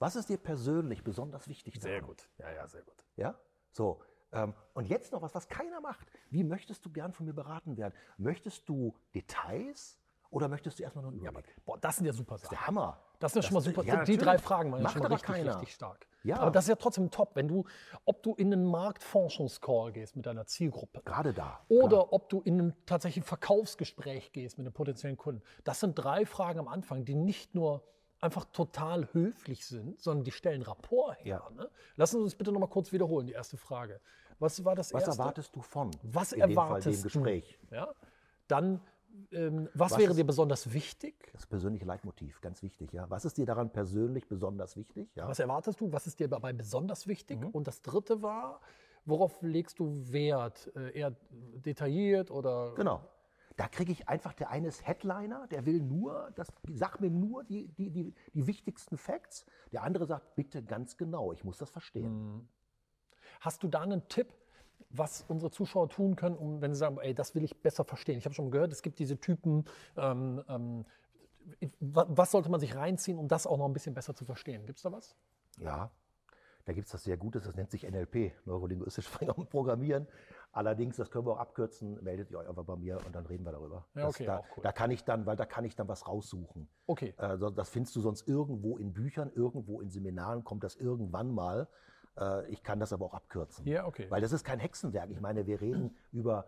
Was 0.00 0.16
ist 0.16 0.28
dir 0.28 0.38
persönlich 0.38 1.04
besonders 1.04 1.48
wichtig? 1.48 1.78
daran? 1.78 2.16
Ja, 2.38 2.50
ja, 2.50 2.66
sehr 2.66 2.82
gut. 2.82 3.04
Ja? 3.16 3.38
So. 3.70 4.02
Ähm, 4.32 4.52
und 4.74 4.88
jetzt 4.88 5.12
noch 5.12 5.22
was, 5.22 5.34
was 5.34 5.48
keiner 5.48 5.80
macht. 5.80 6.10
Wie 6.30 6.42
möchtest 6.42 6.84
du 6.84 6.90
gern 6.90 7.12
von 7.12 7.26
mir 7.26 7.32
beraten 7.32 7.76
werden? 7.76 7.94
Möchtest 8.18 8.68
du 8.68 8.94
Details 9.14 9.98
oder 10.34 10.48
möchtest 10.48 10.78
du 10.78 10.82
erstmal 10.82 11.04
nur 11.04 11.12
einen 11.12 11.20
Überblick? 11.20 11.64
Boah, 11.64 11.78
das 11.78 11.96
sind 11.96 12.06
ja 12.06 12.12
super 12.12 12.36
Sachen. 12.36 12.50
der 12.50 12.66
Hammer. 12.66 12.98
Das 13.20 13.32
sind 13.32 13.42
ja 13.42 13.48
schon 13.48 13.54
mal 13.54 13.60
super. 13.60 13.84
ja, 13.84 14.04
die 14.04 14.16
drei. 14.16 14.36
Fragen 14.38 14.72
waren 14.72 14.82
ja 14.82 14.88
schon 14.88 15.02
mal 15.02 15.06
richtig, 15.12 15.26
keiner. 15.34 15.52
richtig 15.54 15.74
stark. 15.74 16.06
Ja. 16.24 16.38
Aber 16.38 16.50
das 16.50 16.64
ist 16.64 16.68
ja 16.70 16.74
trotzdem 16.74 17.10
top, 17.10 17.36
wenn 17.36 17.46
du, 17.46 17.64
ob 18.04 18.22
du 18.22 18.34
in 18.34 18.52
einen 18.52 18.64
Marktforschungscall 18.66 19.92
gehst 19.92 20.16
mit 20.16 20.26
deiner 20.26 20.44
Zielgruppe 20.46 21.02
Gerade 21.04 21.32
da. 21.32 21.60
oder 21.68 21.88
klar. 21.88 22.12
ob 22.12 22.28
du 22.30 22.40
in 22.40 22.60
ein 22.60 22.74
tatsächlich 22.84 23.24
Verkaufsgespräch 23.24 24.32
gehst 24.32 24.58
mit 24.58 24.66
einem 24.66 24.72
potenziellen 24.74 25.16
Kunden. 25.16 25.42
Das 25.62 25.80
sind 25.80 25.94
drei 25.94 26.26
Fragen 26.26 26.58
am 26.58 26.68
Anfang, 26.68 27.04
die 27.04 27.14
nicht 27.14 27.54
nur 27.54 27.84
einfach 28.20 28.46
total 28.46 29.08
höflich 29.12 29.66
sind, 29.66 30.00
sondern 30.00 30.24
die 30.24 30.32
stellen 30.32 30.62
Rapport 30.62 31.16
her. 31.18 31.42
Ja. 31.48 31.50
Ne? 31.54 31.70
Lassen 31.96 32.16
Sie 32.18 32.22
uns 32.24 32.34
bitte 32.34 32.50
noch 32.50 32.60
mal 32.60 32.66
kurz 32.68 32.90
wiederholen, 32.90 33.26
die 33.26 33.34
erste 33.34 33.56
Frage. 33.56 34.00
Was 34.38 34.64
war 34.64 34.74
das 34.74 34.92
Was 34.92 35.06
erste? 35.06 35.20
erwartest 35.20 35.54
du 35.54 35.60
von? 35.62 35.90
Was 36.02 36.32
in 36.32 36.40
dem 36.40 36.50
erwartest 36.50 36.84
Fall 36.84 36.92
dem 36.94 37.02
Gespräch? 37.02 37.58
du? 37.68 37.76
Ja? 37.76 37.88
Dann, 38.48 38.80
ähm, 39.32 39.68
was, 39.74 39.92
Was 39.92 39.98
wäre 39.98 40.14
dir 40.14 40.24
besonders 40.24 40.72
wichtig? 40.72 41.30
Das 41.32 41.46
persönliche 41.46 41.84
Leitmotiv, 41.84 42.40
ganz 42.40 42.62
wichtig. 42.62 42.92
Ja. 42.92 43.08
Was 43.10 43.24
ist 43.24 43.36
dir 43.36 43.46
daran 43.46 43.70
persönlich 43.70 44.28
besonders 44.28 44.76
wichtig? 44.76 45.08
Ja. 45.14 45.28
Was 45.28 45.38
erwartest 45.38 45.80
du? 45.80 45.92
Was 45.92 46.06
ist 46.06 46.20
dir 46.20 46.28
dabei 46.28 46.52
besonders 46.52 47.06
wichtig? 47.06 47.40
Mhm. 47.40 47.48
Und 47.48 47.66
das 47.66 47.82
dritte 47.82 48.22
war, 48.22 48.60
worauf 49.04 49.40
legst 49.42 49.78
du 49.78 49.90
Wert? 50.12 50.72
Äh, 50.76 50.98
eher 50.98 51.16
detailliert 51.30 52.30
oder? 52.30 52.74
Genau. 52.74 53.00
Da 53.56 53.68
kriege 53.68 53.92
ich 53.92 54.08
einfach, 54.08 54.32
der 54.32 54.50
eine 54.50 54.66
ist 54.66 54.84
Headliner, 54.84 55.46
der 55.46 55.64
will 55.64 55.80
nur, 55.80 56.32
das, 56.34 56.48
sag 56.72 57.00
mir 57.00 57.10
nur 57.10 57.44
die, 57.44 57.68
die, 57.68 57.90
die, 57.90 58.12
die 58.32 58.46
wichtigsten 58.48 58.96
Facts. 58.96 59.46
Der 59.70 59.84
andere 59.84 60.06
sagt, 60.06 60.34
bitte 60.34 60.62
ganz 60.64 60.96
genau, 60.96 61.32
ich 61.32 61.44
muss 61.44 61.58
das 61.58 61.70
verstehen. 61.70 62.48
Hast 63.40 63.62
du 63.62 63.68
da 63.68 63.82
einen 63.82 64.08
Tipp, 64.08 64.34
was 64.96 65.24
unsere 65.28 65.50
Zuschauer 65.50 65.88
tun 65.88 66.16
können, 66.16 66.36
um, 66.36 66.60
wenn 66.60 66.72
sie 66.72 66.78
sagen, 66.78 66.98
ey, 67.00 67.14
das 67.14 67.34
will 67.34 67.44
ich 67.44 67.60
besser 67.60 67.84
verstehen? 67.84 68.18
Ich 68.18 68.24
habe 68.24 68.34
schon 68.34 68.50
gehört, 68.50 68.72
es 68.72 68.82
gibt 68.82 68.98
diese 68.98 69.18
Typen. 69.18 69.64
Ähm, 69.96 70.42
ähm, 70.48 70.84
wa- 71.80 72.06
was 72.08 72.30
sollte 72.30 72.50
man 72.50 72.60
sich 72.60 72.74
reinziehen, 72.76 73.18
um 73.18 73.28
das 73.28 73.46
auch 73.46 73.58
noch 73.58 73.66
ein 73.66 73.72
bisschen 73.72 73.94
besser 73.94 74.14
zu 74.14 74.24
verstehen? 74.24 74.66
Gibt 74.66 74.78
es 74.78 74.82
da 74.82 74.92
was? 74.92 75.16
Ja. 75.58 75.90
Da 76.66 76.72
gibt 76.72 76.86
es 76.86 76.92
das 76.92 77.04
sehr 77.04 77.18
Gutes, 77.18 77.44
das 77.44 77.56
nennt 77.56 77.70
sich 77.70 77.84
NLP, 77.84 78.32
Neurolinguistisch 78.46 79.06
Programmieren. 79.50 80.06
Allerdings, 80.50 80.96
das 80.96 81.10
können 81.10 81.26
wir 81.26 81.32
auch 81.32 81.38
abkürzen, 81.38 82.02
meldet 82.02 82.30
ihr 82.30 82.38
euch 82.38 82.48
einfach 82.48 82.64
bei 82.64 82.76
mir 82.76 82.98
und 83.04 83.14
dann 83.14 83.26
reden 83.26 83.44
wir 83.44 83.52
darüber. 83.52 83.84
Ja, 83.94 84.08
okay, 84.08 84.24
das, 84.24 84.40
da, 84.40 84.48
cool. 84.56 84.62
da 84.62 84.72
kann 84.72 84.90
ich 84.90 85.04
dann, 85.04 85.26
weil 85.26 85.36
da 85.36 85.44
kann 85.44 85.64
ich 85.66 85.74
dann 85.76 85.88
was 85.88 86.06
raussuchen. 86.08 86.66
Okay. 86.86 87.12
Äh, 87.18 87.36
das 87.54 87.68
findest 87.68 87.94
du 87.96 88.00
sonst 88.00 88.26
irgendwo 88.26 88.78
in 88.78 88.94
Büchern, 88.94 89.30
irgendwo 89.34 89.82
in 89.82 89.90
Seminaren 89.90 90.42
kommt 90.44 90.64
das 90.64 90.76
irgendwann 90.76 91.34
mal. 91.34 91.68
Äh, 92.18 92.46
ich 92.50 92.62
kann 92.62 92.80
das 92.80 92.92
aber 92.92 93.04
auch 93.06 93.14
abkürzen. 93.14 93.66
Ja, 93.66 93.86
okay. 93.86 94.10
Weil 94.10 94.20
das 94.20 94.32
ist 94.32 94.44
kein 94.44 94.58
Hexenwerk. 94.58 95.10
Ich 95.10 95.20
meine, 95.20 95.46
wir 95.46 95.60
reden 95.60 95.96
über 96.12 96.46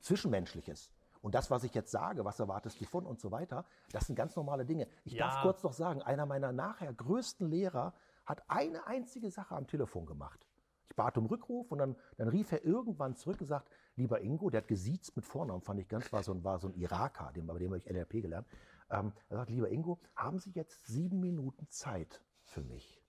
Zwischenmenschliches. 0.00 0.90
Und 1.20 1.34
das, 1.34 1.50
was 1.50 1.64
ich 1.64 1.74
jetzt 1.74 1.90
sage, 1.90 2.24
was 2.24 2.38
erwartest 2.38 2.80
du 2.80 2.84
von 2.84 3.04
und 3.04 3.20
so 3.20 3.30
weiter, 3.30 3.64
das 3.92 4.06
sind 4.06 4.14
ganz 4.14 4.36
normale 4.36 4.64
Dinge. 4.64 4.86
Ich 5.04 5.14
Ja. 5.14 5.26
darf 5.26 5.42
kurz 5.42 5.62
noch 5.62 5.72
sagen, 5.72 6.00
einer 6.02 6.26
meiner 6.26 6.52
nachher 6.52 6.92
größten 6.92 7.48
Lehrer 7.48 7.92
hat 8.24 8.42
eine 8.48 8.86
einzige 8.86 9.30
Sache 9.30 9.56
am 9.56 9.66
Telefon 9.66 10.06
gemacht. 10.06 10.46
Ich 10.90 10.94
bat 10.96 11.18
um 11.18 11.26
Rückruf 11.26 11.72
und 11.72 11.78
dann, 11.78 11.96
dann 12.16 12.28
rief 12.28 12.52
er 12.52 12.64
irgendwann 12.64 13.16
zurück 13.16 13.40
und 13.40 13.46
sagt, 13.46 13.68
lieber 13.96 14.20
Ingo, 14.20 14.48
der 14.50 14.60
hat 14.62 14.68
gesiezt 14.68 15.16
mit 15.16 15.24
Vornamen, 15.24 15.60
fand 15.60 15.80
ich 15.80 15.88
ganz, 15.88 16.12
war 16.12 16.22
so 16.22 16.32
ein, 16.32 16.44
war 16.44 16.58
so 16.60 16.68
ein 16.68 16.74
Iraker, 16.74 17.32
dem, 17.32 17.46
bei 17.46 17.58
dem 17.58 17.68
habe 17.70 17.78
ich 17.78 17.86
NLP 17.86 18.22
gelernt. 18.22 18.46
Ähm, 18.90 19.12
er 19.28 19.38
sagt, 19.38 19.50
lieber 19.50 19.68
Ingo, 19.70 19.98
haben 20.14 20.38
Sie 20.38 20.50
jetzt 20.52 20.86
sieben 20.86 21.20
Minuten 21.20 21.68
Zeit 21.68 22.22
für 22.44 22.62
mich? 22.62 23.02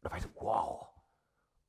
Da 0.00 0.10
war 0.10 0.16
ich 0.16 0.24
so, 0.24 0.30
wow. 0.36 0.88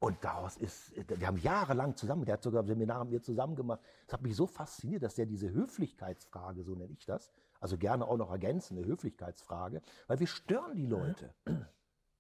Und 0.04 0.22
daraus 0.22 0.58
ist, 0.58 0.92
wir 1.08 1.26
haben 1.26 1.38
jahrelang 1.38 1.96
zusammen, 1.96 2.26
der 2.26 2.34
hat 2.34 2.44
sogar 2.44 2.66
Seminare 2.66 3.06
mit 3.06 3.14
mir 3.14 3.22
zusammen 3.22 3.56
gemacht. 3.56 3.80
Das 4.06 4.16
hat 4.16 4.22
mich 4.22 4.36
so 4.36 4.48
fasziniert, 4.48 5.02
dass 5.02 5.16
der 5.16 5.26
diese 5.26 5.50
Höflichkeitsfrage, 5.50 6.62
so 6.64 6.76
nenne 6.76 6.92
ich 6.92 7.06
das, 7.06 7.32
also 7.62 7.78
gerne 7.78 8.06
auch 8.06 8.18
noch 8.18 8.30
ergänzen, 8.30 8.78
eine 8.78 8.86
Höflichkeitsfrage, 8.86 9.82
weil 10.08 10.20
wir 10.20 10.28
stören 10.28 10.76
die 10.76 10.88
Leute. 10.88 11.34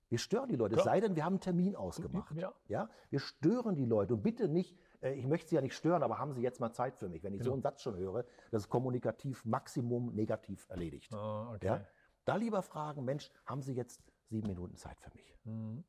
Wir 0.08 0.18
stören 0.18 0.48
die 0.48 0.56
Leute, 0.56 0.78
es 0.78 0.84
sei 0.84 1.02
denn, 1.02 1.18
wir 1.18 1.25
haben 1.25 1.34
einen 1.34 1.40
Termin 1.42 1.75
ausgemacht. 1.75 2.34
Ja. 2.38 2.54
Ja, 2.70 2.90
wir 3.10 3.20
stören 3.20 3.75
die 3.75 3.86
Leute 3.86 4.13
und 4.13 4.22
bitte 4.22 4.48
nicht, 4.48 4.78
äh, 5.02 5.16
ich 5.16 5.25
möchte 5.28 5.50
Sie 5.50 5.56
ja 5.56 5.62
nicht 5.62 5.75
stören, 5.75 6.04
aber 6.04 6.20
haben 6.20 6.32
Sie 6.34 6.42
jetzt 6.42 6.62
mal 6.62 6.72
Zeit 6.72 6.96
für 6.96 7.10
mich. 7.10 7.22
Wenn 7.24 7.34
ich 7.34 7.40
Genau. 7.40 7.50
so 7.50 7.54
einen 7.54 7.63
Satz 7.63 7.82
schon 7.82 7.98
höre, 7.98 8.24
das 8.52 8.63
ist 8.63 8.70
kommunikativ 8.70 9.44
Maximum 9.44 10.13
negativ 10.16 10.70
erledigt. 10.70 11.13
Ah, 11.13 11.52
okay. 11.56 11.66
Ja? 11.66 11.86
Da 12.24 12.38
lieber 12.38 12.62
fragen, 12.62 13.04
Mensch, 13.04 13.30
haben 13.46 13.62
Sie 13.62 13.74
jetzt 13.74 14.02
sieben 14.30 14.48
Minuten 14.48 14.75
Zeit 14.75 15.00
für 15.00 15.10
mich? 15.15 15.34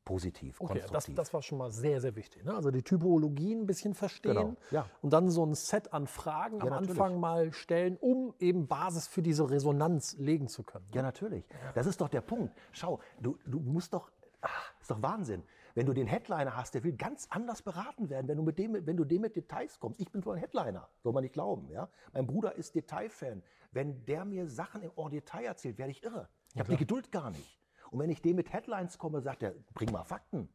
Positiv, 0.04 0.60
Mhm. 0.60 0.64
Okay, 0.66 0.80
das, 0.80 0.90
konstruktiv. 0.90 1.14
das 1.16 1.32
war 1.32 1.42
schon 1.42 1.58
mal 1.58 1.70
sehr, 1.70 2.00
sehr 2.00 2.16
wichtig. 2.16 2.44
Ne? 2.44 2.54
Also 2.54 2.72
die 2.72 2.82
Typologie 2.82 3.54
ein 3.54 3.66
bisschen 3.66 3.94
verstehen 3.94 4.34
Genau, 4.34 4.56
ja. 4.72 4.86
und 5.00 5.12
dann 5.12 5.30
so 5.30 5.46
ein 5.46 5.54
Set 5.54 5.92
an 5.92 6.08
Fragen 6.08 6.60
am 6.60 6.68
natürlich. 6.68 6.90
Anfang 6.90 7.20
mal 7.20 7.52
stellen, 7.52 7.96
um 7.98 8.34
eben 8.40 8.66
Basis 8.66 9.06
für 9.06 9.22
diese 9.22 9.48
Resonanz 9.48 10.16
legen 10.18 10.48
zu 10.48 10.64
können. 10.64 10.86
Ja, 10.92 11.02
natürlich. 11.02 11.44
Das 11.74 11.86
ist 11.86 12.00
doch 12.00 12.08
der 12.08 12.20
Punkt. 12.20 12.52
Schau, 12.72 12.98
du, 13.20 13.38
du 13.46 13.60
musst 13.60 13.94
doch, 13.94 14.10
ach, 14.40 14.72
ist 14.80 14.90
doch 14.90 15.00
Wahnsinn. 15.02 15.44
Wenn 15.76 15.86
du 15.86 15.92
den 15.92 16.06
Headliner 16.08 16.56
hast, 16.56 16.74
der 16.74 16.82
will 16.84 16.96
ganz 16.96 17.26
anders 17.30 17.62
beraten 17.62 18.08
werden, 18.10 18.26
wenn 18.28 18.36
du 18.36 18.42
mit 18.42 18.58
dem, 18.58 18.84
wenn 18.86 18.96
du 18.96 19.04
dem 19.04 19.22
mit 19.22 19.36
Details 19.36 19.78
kommst. 19.78 20.00
Ich 20.00 20.10
bin 20.10 20.20
so 20.22 20.32
ein 20.32 20.38
Headliner, 20.38 20.88
soll 21.02 21.12
man 21.12 21.22
nicht 21.22 21.32
glauben. 21.32 21.68
Ja? 21.70 21.88
Mein 22.12 22.26
Bruder 22.26 22.56
ist 22.56 22.74
Detailfan. 22.74 23.42
Wenn 23.70 24.04
der 24.04 24.24
mir 24.24 24.48
Sachen 24.48 24.82
im 24.82 25.10
Detail 25.10 25.44
erzählt, 25.44 25.78
werde 25.78 25.92
ich 25.92 26.02
irre. 26.04 26.28
Ich 26.54 26.60
habe 26.60 26.70
die 26.70 26.76
Geduld 26.76 27.10
gar 27.12 27.30
nicht. 27.30 27.60
Und 27.90 27.98
wenn 28.00 28.10
ich 28.10 28.22
dem 28.22 28.36
mit 28.36 28.52
Headlines 28.52 28.98
komme, 28.98 29.20
sagt 29.20 29.42
er, 29.42 29.54
bring 29.74 29.90
mal 29.92 30.04
Fakten. 30.04 30.48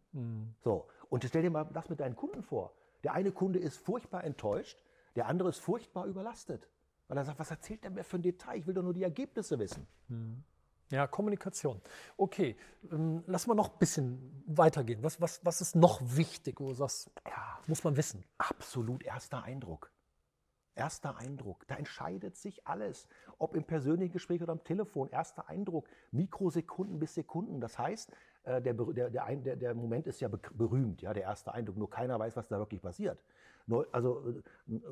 So. 0.62 0.88
Und 1.10 1.24
stell 1.24 1.42
dir 1.42 1.50
mal 1.50 1.66
das 1.66 1.90
mit 1.90 2.00
deinen 2.00 2.16
Kunden 2.16 2.44
vor. 2.44 2.74
Der 3.04 3.14
eine 3.14 3.32
Kunde 3.32 3.60
ist 3.60 3.78
furchtbar 3.78 4.24
enttäuscht, 4.24 4.84
der 5.16 5.28
andere 5.28 5.50
ist 5.50 5.60
furchtbar 5.60 6.06
überlastet. 6.06 6.70
Weil 7.08 7.18
er 7.18 7.26
sagt, 7.26 7.40
was 7.40 7.50
erzählt 7.50 7.84
der 7.84 7.92
mir 7.92 8.04
für 8.04 8.18
ein 8.18 8.22
Detail? 8.22 8.58
Ich 8.58 8.68
will 8.68 8.74
doch 8.74 8.84
nur 8.84 8.94
die 8.94 9.04
Ergebnisse 9.04 9.58
wissen. 9.58 9.88
Ja, 10.92 11.08
Kommunikation. 11.08 11.82
Okay, 12.18 12.56
ähm, 12.92 13.24
lass 13.28 13.48
mal 13.48 13.54
noch 13.54 13.74
ein 13.74 13.80
bisschen 13.80 14.44
weitergehen. 14.48 15.04
Was, 15.04 15.22
was, 15.22 15.44
was 15.46 15.62
ist 15.62 15.76
noch 15.76 16.02
wichtig, 16.04 16.60
wo 16.60 16.70
du 16.70 16.74
sagst, 16.74 17.12
ja, 17.28 17.60
muss 17.68 17.84
man 17.84 17.96
wissen? 17.96 18.24
absolut 18.38 19.04
erster 19.04 19.44
Eindruck. 19.44 19.92
Erster 20.76 21.18
Eindruck. 21.18 21.68
Da 21.68 21.76
entscheidet 21.76 22.38
sich 22.38 22.66
alles. 22.68 23.08
Ob 23.40 23.56
im 23.56 23.64
persönlichen 23.64 24.14
Gespräch 24.14 24.44
oder 24.44 24.52
am 24.52 24.64
Telefon. 24.64 25.10
Erster 25.10 25.50
Eindruck. 25.50 25.88
Mikrosekunden 26.12 27.00
bis 27.00 27.16
Sekunden. 27.16 27.60
Das 27.60 27.80
heißt, 27.80 28.12
äh, 28.44 28.62
der, 28.62 28.74
der, 28.74 29.10
der, 29.10 29.56
der, 29.56 29.74
Moment 29.74 30.08
ist 30.08 30.20
ja 30.20 30.28
berühmt, 30.28 31.02
ja, 31.02 31.14
der 31.14 31.24
erste 31.24 31.54
Eindruck. 31.54 31.78
Nur 31.78 31.90
keiner 31.90 32.20
weiß, 32.20 32.36
was 32.36 32.48
da 32.48 32.58
wirklich 32.58 32.82
passiert. 32.82 33.20
Neu, 33.70 33.86
also 33.92 34.28
äh, 34.28 34.42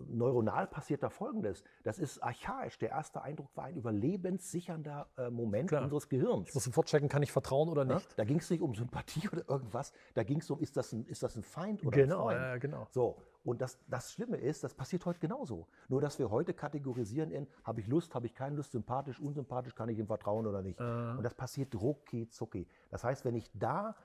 neuronal 0.07 0.67
passiert 0.67 1.01
da 1.01 1.10
Folgendes. 1.10 1.63
Das 1.84 1.98
ist 1.98 2.19
archaisch. 2.22 2.77
Der 2.77 2.89
erste 2.89 3.24
Eindruck 3.24 3.50
war 3.55 3.65
ein 3.65 3.75
überlebenssichernder 3.75 5.07
äh, 5.17 5.29
Moment 5.31 5.69
Klar. 5.69 5.84
unseres 5.84 6.07
Gehirns. 6.10 6.50
Ich 6.50 6.53
muss 6.55 6.63
sofort 6.63 6.88
checken, 6.88 7.10
kann 7.10 7.24
ich 7.24 7.31
vertrauen 7.31 7.69
oder 7.69 7.86
Ja? 7.88 7.96
nicht? 7.96 8.17
Da 8.19 8.24
ging 8.24 8.38
es 8.38 8.50
nicht 8.51 8.62
um 8.62 8.75
Sympathie 8.75 9.27
oder 9.34 9.50
irgendwas. 9.50 9.91
Da 10.13 10.24
ging 10.24 10.39
es 10.39 10.50
um, 10.51 10.60
ist 10.60 10.77
das, 10.77 10.93
ein, 10.93 11.05
ist 11.07 11.24
das 11.24 11.36
ein 11.36 11.43
Feind 11.43 11.84
oder 11.86 11.98
Genau, 11.98 12.27
ein 12.27 12.36
Freund? 12.38 12.39
ja, 12.39 12.57
genau. 12.57 12.88
So, 12.91 13.17
und 13.43 13.62
das, 13.62 13.79
das 13.88 14.12
Schlimme 14.13 14.38
ist, 14.38 14.63
das 14.63 14.75
passiert 14.75 15.05
heute 15.05 15.19
genauso. 15.19 15.67
Nur, 15.88 16.00
dass 16.01 16.19
wir 16.19 16.29
heute 16.29 16.53
kategorisieren 16.53 17.31
in, 17.31 17.48
habe 17.63 17.79
ich 17.81 17.88
Lust, 17.88 18.13
habe 18.13 18.27
ich 18.27 18.36
keine 18.36 18.55
Lust, 18.57 18.72
sympathisch, 18.74 19.19
unsympathisch, 19.19 19.74
kann 19.74 19.89
ich 19.89 19.98
ihm 19.98 20.05
vertrauen 20.07 20.46
oder 20.46 20.62
nicht. 20.62 20.79
Und 20.79 21.24
das 21.24 21.34
passiert 21.34 21.74
rucki 21.74 22.29
zucki. 22.29 22.67
Das 22.91 23.03
heißt, 23.03 23.25
wenn 23.25 23.36
ich 23.36 23.50
da, 23.53 23.96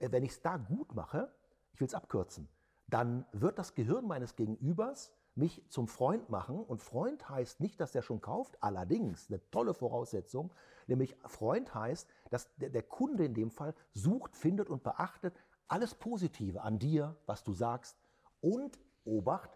äh, 0.00 0.10
wenn 0.12 0.22
ich 0.22 0.32
es 0.32 0.42
da 0.42 0.56
gut 0.58 0.94
mache, 0.94 1.32
ich 1.72 1.80
will 1.80 1.86
es 1.86 1.94
abkürzen, 1.94 2.48
dann 2.88 3.24
wird 3.32 3.58
das 3.58 3.74
Gehirn 3.74 4.06
meines 4.06 4.34
Gegenübers 4.36 5.12
mich 5.34 5.62
zum 5.68 5.86
Freund 5.88 6.28
machen. 6.30 6.64
Und 6.64 6.82
Freund 6.82 7.28
heißt 7.28 7.60
nicht, 7.60 7.80
dass 7.80 7.92
der 7.92 8.02
schon 8.02 8.20
kauft, 8.20 8.62
allerdings 8.62 9.28
eine 9.28 9.40
tolle 9.50 9.72
Voraussetzung, 9.72 10.52
nämlich 10.86 11.16
Freund 11.26 11.74
heißt, 11.74 12.08
dass 12.30 12.54
der, 12.56 12.70
der 12.70 12.82
Kunde 12.82 13.24
in 13.24 13.34
dem 13.34 13.50
Fall 13.50 13.74
sucht, 13.92 14.36
findet 14.36 14.68
und 14.68 14.82
beachtet 14.82 15.34
alles 15.68 15.94
Positive 15.94 16.62
an 16.62 16.78
dir, 16.78 17.16
was 17.26 17.44
du 17.44 17.52
sagst 17.52 17.96
und 18.40 18.78
Obacht, 19.04 19.50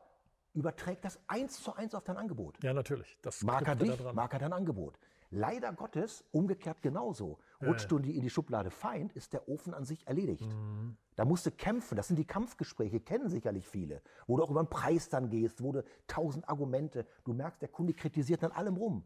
überträgt 0.54 1.04
das 1.04 1.18
eins 1.26 1.62
zu 1.62 1.74
eins 1.74 1.94
auf 1.94 2.04
dein 2.04 2.16
Angebot. 2.16 2.62
Ja, 2.62 2.74
natürlich. 2.74 3.18
Das 3.22 3.42
er 3.66 3.74
da 3.74 3.74
dich, 3.74 3.96
dran. 3.96 4.14
mag 4.14 4.32
er 4.32 4.38
dein 4.38 4.52
Angebot. 4.52 4.98
Leider 5.34 5.72
Gottes, 5.72 6.24
umgekehrt 6.30 6.82
genauso. 6.82 7.38
Rutscht 7.62 7.90
du 7.90 7.96
in 7.96 8.02
die, 8.02 8.16
in 8.16 8.22
die 8.22 8.28
Schublade 8.28 8.70
Feind, 8.70 9.14
ist 9.14 9.32
der 9.32 9.48
Ofen 9.48 9.72
an 9.72 9.86
sich 9.86 10.06
erledigt. 10.06 10.46
Mhm. 10.46 10.98
Da 11.16 11.24
musst 11.24 11.46
du 11.46 11.50
kämpfen. 11.50 11.96
Das 11.96 12.08
sind 12.08 12.18
die 12.18 12.26
Kampfgespräche, 12.26 13.00
kennen 13.00 13.30
sicherlich 13.30 13.66
viele. 13.66 14.02
Wo 14.26 14.36
du 14.36 14.42
auch 14.42 14.50
über 14.50 14.62
den 14.62 14.68
Preis 14.68 15.08
dann 15.08 15.30
gehst, 15.30 15.62
wo 15.62 15.72
du 15.72 15.82
tausend 16.06 16.46
Argumente, 16.50 17.06
du 17.24 17.32
merkst, 17.32 17.62
der 17.62 17.70
Kunde 17.70 17.94
kritisiert 17.94 18.44
an 18.44 18.52
allem 18.52 18.76
rum. 18.76 19.04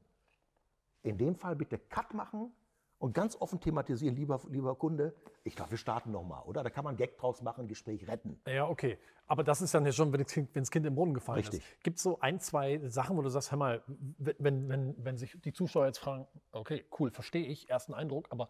In 1.05 1.17
dem 1.17 1.37
Fall 1.37 1.55
bitte 1.55 1.79
Cut 1.79 2.13
machen 2.13 2.53
und 2.99 3.15
ganz 3.15 3.37
offen 3.37 3.61
thematisieren, 3.61 4.17
lieber, 4.17 4.41
lieber 4.49 4.75
Kunde, 4.75 5.15
ich 5.45 5.55
glaube, 5.55 5.73
wir 5.73 5.79
starten 5.79 6.11
nochmal, 6.11 6.43
oder? 6.45 6.63
Da 6.63 6.71
kann 6.71 6.85
man 6.85 6.97
Gag 6.97 7.19
draus 7.19 7.43
machen, 7.43 7.69
Gespräch 7.69 8.07
retten. 8.09 8.41
Ja, 8.47 8.69
okay. 8.69 8.99
Aber 9.27 9.45
das 9.45 9.61
ist 9.61 9.75
dann 9.75 9.85
ja 9.85 9.93
schon, 9.93 10.13
wenn 10.13 10.23
das 10.23 10.33
Kind, 10.33 10.55
wenn 10.55 10.63
das 10.63 10.71
kind 10.71 10.87
im 10.87 10.95
Brunnen 10.95 11.15
gefallen 11.15 11.41
Richtig. 11.41 11.61
ist. 11.61 11.83
Gibt 11.83 11.97
es 11.99 12.03
so 12.03 12.21
ein, 12.21 12.41
zwei 12.41 12.81
Sachen, 12.89 13.17
wo 13.17 13.23
du 13.23 13.29
sagst, 13.29 13.51
hör 13.51 13.59
mal, 13.59 13.83
wenn, 13.87 14.69
wenn, 14.69 14.95
wenn 15.05 15.17
sich 15.19 15.37
die 15.43 15.53
Zuschauer 15.53 15.87
jetzt 15.87 15.99
fragen, 15.99 16.27
okay, 16.53 16.85
cool, 16.99 17.11
verstehe 17.11 17.47
ich, 17.47 17.69
ersten 17.69 17.93
Eindruck, 17.93 18.27
aber 18.31 18.49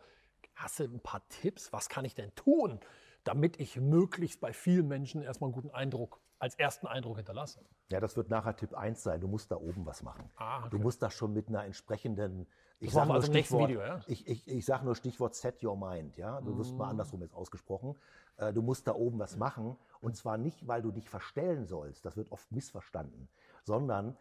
hast 0.54 0.80
du 0.80 0.84
ein 0.84 1.00
paar 1.00 1.26
Tipps? 1.28 1.72
Was 1.72 1.88
kann 1.88 2.04
ich 2.04 2.14
denn 2.14 2.34
tun, 2.34 2.78
damit 3.26 3.58
ich 3.60 3.80
möglichst 3.80 4.40
bei 4.40 4.52
vielen 4.52 4.86
Menschen 4.88 5.22
erstmal 5.22 5.48
einen 5.48 5.54
guten 5.54 5.70
Eindruck, 5.70 6.20
als 6.38 6.54
ersten 6.54 6.86
Eindruck 6.86 7.16
hinterlasse? 7.16 7.60
Ja, 7.90 7.98
das 7.98 8.16
wird 8.16 8.30
nachher 8.30 8.54
Tipp 8.56 8.74
1 8.74 9.02
sein. 9.02 9.20
Du 9.20 9.26
musst 9.28 9.50
da 9.50 9.56
oben 9.56 9.84
was 9.86 10.02
machen. 10.02 10.30
Ah, 10.36 10.60
okay. 10.60 10.68
Du 10.70 10.78
musst 10.78 11.02
da 11.02 11.10
schon 11.10 11.32
mit 11.32 11.48
einer 11.48 11.64
entsprechenden. 11.64 12.46
Ich 12.78 12.92
sage 12.92 13.06
nur, 13.06 13.16
also 13.16 13.26
Stichwort, 13.26 13.68
Video, 13.68 13.80
ja? 13.80 14.00
ich, 14.06 14.26
ich, 14.28 14.46
ich 14.46 14.64
sag 14.66 14.84
nur 14.84 14.94
Stichwort 14.94 15.34
Set 15.34 15.64
Your 15.64 15.76
Mind. 15.76 16.16
Ja? 16.18 16.40
Du 16.42 16.56
wirst 16.58 16.74
Mm. 16.74 16.76
mal 16.78 16.90
andersrum 16.90 17.22
jetzt 17.22 17.34
ausgesprochen. 17.34 17.96
Äh, 18.36 18.52
Du 18.52 18.62
musst 18.62 18.86
da 18.86 18.94
oben 18.94 19.18
was 19.18 19.36
machen. 19.36 19.76
Und 20.00 20.14
zwar 20.16 20.36
nicht, 20.36 20.66
weil 20.68 20.82
du 20.82 20.92
dich 20.92 21.08
verstellen 21.08 21.66
sollst. 21.66 22.04
Das 22.04 22.16
wird 22.16 22.30
oft 22.30 22.52
missverstanden. 22.52 23.28
Sondern 23.64 24.16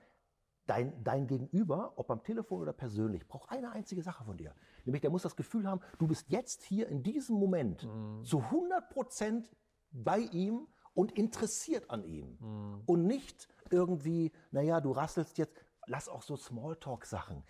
dein, 0.68 1.04
dein 1.04 1.28
Gegenüber, 1.28 1.94
ob 1.96 2.10
am 2.12 2.24
Telefon 2.24 2.62
oder 2.62 2.74
persönlich, 2.74 3.28
braucht 3.28 3.50
eine 3.52 3.72
einzige 3.72 4.02
Sache 4.02 4.24
von 4.24 4.38
dir. 4.38 4.54
Nämlich, 4.86 5.02
der 5.02 5.10
muss 5.12 5.24
das 5.24 5.36
Gefühl 5.36 5.68
haben, 5.68 5.82
du 6.00 6.08
bist 6.08 6.30
jetzt 6.30 6.64
hier 6.64 6.88
in 6.88 7.04
diesem 7.04 7.38
Moment 7.38 7.84
Mm. 7.84 8.24
zu 8.24 8.40
100 8.40 8.90
Prozent 8.90 9.56
bei 9.92 10.20
ihm 10.20 10.68
und 10.94 11.12
interessiert 11.14 11.90
an 11.90 12.04
ihm. 12.04 12.38
Und 12.86 13.06
nicht 13.06 13.48
irgendwie, 13.70 14.32
naja, 14.52 14.82
du 14.82 14.92
rasselst 14.92 15.38
jetzt, 15.38 15.56
lass 15.88 16.08
auch 16.10 16.22
so 16.22 16.36
Smalltalk-Sachen, 16.36 17.44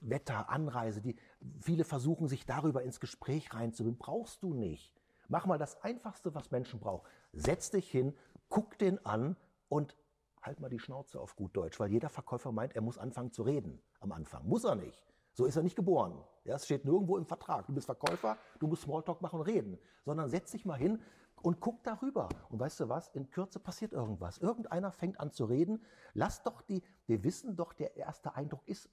Wetter, 0.00 0.48
Anreise, 0.50 1.00
die 1.00 1.16
viele 1.60 1.84
versuchen, 1.84 2.26
sich 2.28 2.44
darüber 2.46 2.82
ins 2.82 3.00
Gespräch 3.00 3.54
reinzubringen. 3.54 3.98
Brauchst 3.98 4.42
du 4.42 4.54
nicht. 4.54 4.92
Mach 5.28 5.46
mal 5.46 5.58
das 5.58 5.80
Einfachste, 5.82 6.34
was 6.34 6.50
Menschen 6.50 6.80
brauchen. 6.80 7.06
Setz 7.32 7.70
dich 7.70 7.90
hin, 7.90 8.14
guck 8.48 8.78
den 8.78 9.04
an 9.06 9.36
und 9.68 9.96
halt 10.42 10.60
mal 10.60 10.68
die 10.68 10.78
Schnauze 10.78 11.20
auf 11.20 11.36
gut 11.36 11.56
Deutsch, 11.56 11.78
weil 11.80 11.90
jeder 11.90 12.08
Verkäufer 12.08 12.52
meint, 12.52 12.74
er 12.74 12.82
muss 12.82 12.98
anfangen 12.98 13.32
zu 13.32 13.42
reden 13.42 13.82
am 14.00 14.12
Anfang. 14.12 14.46
Muss 14.46 14.64
er 14.64 14.74
nicht. 14.74 15.06
So 15.34 15.46
ist 15.46 15.56
er 15.56 15.62
nicht 15.62 15.76
geboren. 15.76 16.22
Ja, 16.44 16.56
es 16.56 16.64
steht 16.64 16.84
nirgendwo 16.84 17.16
im 17.16 17.24
Vertrag. 17.24 17.66
Du 17.66 17.72
bist 17.72 17.86
Verkäufer, 17.86 18.36
du 18.58 18.66
musst 18.66 18.82
Smalltalk 18.82 19.22
machen 19.22 19.40
und 19.40 19.46
reden. 19.46 19.78
Sondern 20.04 20.28
setz 20.28 20.50
dich 20.50 20.66
mal 20.66 20.78
hin 20.78 21.00
und 21.42 21.60
guck 21.60 21.82
darüber. 21.84 22.28
Und 22.50 22.60
weißt 22.60 22.80
du 22.80 22.88
was? 22.88 23.08
In 23.08 23.30
Kürze 23.30 23.58
passiert 23.58 23.92
irgendwas. 23.92 24.38
Irgendeiner 24.38 24.92
fängt 24.92 25.18
an 25.20 25.32
zu 25.32 25.44
reden. 25.44 25.84
Lass 26.12 26.42
doch 26.42 26.60
die, 26.62 26.82
wir 27.06 27.24
wissen 27.24 27.56
doch, 27.56 27.72
der 27.72 27.96
erste 27.96 28.34
Eindruck 28.34 28.66
ist 28.66 28.90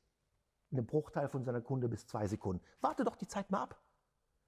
ein 0.72 0.86
Bruchteil 0.86 1.28
von 1.28 1.44
seiner 1.44 1.62
Kunde 1.62 1.90
bis 1.90 2.08
zwei 2.08 2.28
Sekunden. 2.28 2.64
Warte 2.80 3.04
doch 3.04 3.16
die 3.16 3.28
Zeit 3.28 3.50
mal 3.52 3.64
ab. 3.64 3.82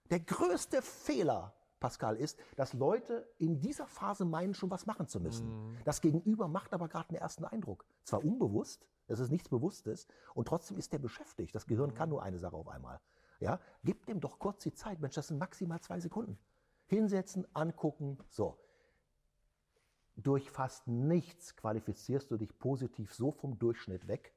Der 0.10 0.20
größte 0.20 0.82
Fehler 0.82 1.54
Pascal, 1.82 2.16
ist, 2.16 2.40
dass 2.56 2.74
Leute 2.74 3.28
in 3.40 3.60
dieser 3.60 3.88
Phase 3.88 4.24
meinen, 4.24 4.54
schon 4.54 4.70
was 4.70 4.86
machen 4.86 5.08
zu 5.08 5.20
müssen. 5.20 5.78
Das 5.84 6.00
Gegenüber 6.00 6.48
macht 6.48 6.74
aber 6.74 6.88
gerade 6.88 7.10
einen 7.10 7.18
ersten 7.18 7.44
Eindruck. 7.44 7.86
Zwar 8.06 8.24
unbewusst, 8.24 8.88
das 9.08 9.20
ist 9.20 9.32
nichts 9.32 9.50
Bewusstes, 9.50 10.08
und 10.34 10.48
trotzdem 10.48 10.78
ist 10.78 10.94
der 10.94 11.00
beschäftigt. 11.00 11.54
Das 11.54 11.66
Gehirn 11.66 11.94
kann 11.94 12.08
nur 12.08 12.24
eine 12.24 12.40
Sache 12.40 12.56
auf 12.56 12.70
einmal. 12.70 13.02
Ja? 13.42 13.60
Gib 13.84 14.06
dem 14.06 14.22
doch 14.22 14.40
kurz 14.40 14.64
die 14.64 14.74
Zeit. 14.74 15.02
Mensch, 15.02 15.16
das 15.16 15.28
sind 15.28 15.40
maximal 15.40 15.82
zwei 15.82 16.00
Sekunden. 16.00 16.38
Hinsetzen, 16.86 17.46
angucken, 17.54 18.18
so. 18.30 18.58
Durch 20.16 20.52
fast 20.52 20.88
nichts 20.88 21.56
qualifizierst 21.56 22.30
du 22.30 22.38
dich 22.38 22.58
positiv 22.60 23.14
so 23.14 23.32
vom 23.32 23.58
Durchschnitt 23.58 24.08
weg, 24.08 24.36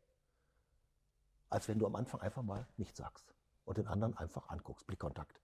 als 1.50 1.68
wenn 1.68 1.78
du 1.78 1.86
am 1.86 1.94
Anfang 1.94 2.22
einfach 2.22 2.42
mal 2.42 2.66
nichts 2.78 2.98
sagst 2.98 3.34
und 3.66 3.76
den 3.76 3.86
anderen 3.86 4.16
einfach 4.16 4.48
anguckst. 4.48 4.86
Blickkontakt. 4.86 5.38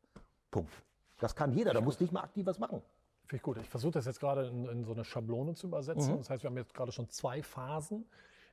Punkt. 0.50 0.72
Das 1.20 1.34
kann 1.36 1.52
jeder, 1.52 1.72
da 1.72 1.80
muss 1.80 2.00
nicht 2.00 2.12
mal 2.12 2.22
aktiv 2.22 2.46
was 2.46 2.58
machen. 2.58 2.82
Finde 3.26 3.36
ich 3.36 3.42
gut. 3.42 3.58
Ich 3.58 3.68
versuche 3.68 3.92
das 3.92 4.06
jetzt 4.06 4.18
gerade 4.18 4.48
in, 4.48 4.66
in 4.66 4.84
so 4.84 4.92
eine 4.92 5.04
Schablone 5.04 5.54
zu 5.54 5.68
übersetzen. 5.68 6.16
Das 6.16 6.30
heißt, 6.30 6.42
wir 6.42 6.50
haben 6.50 6.56
jetzt 6.56 6.74
gerade 6.74 6.90
schon 6.90 7.08
zwei 7.08 7.42
Phasen 7.42 8.06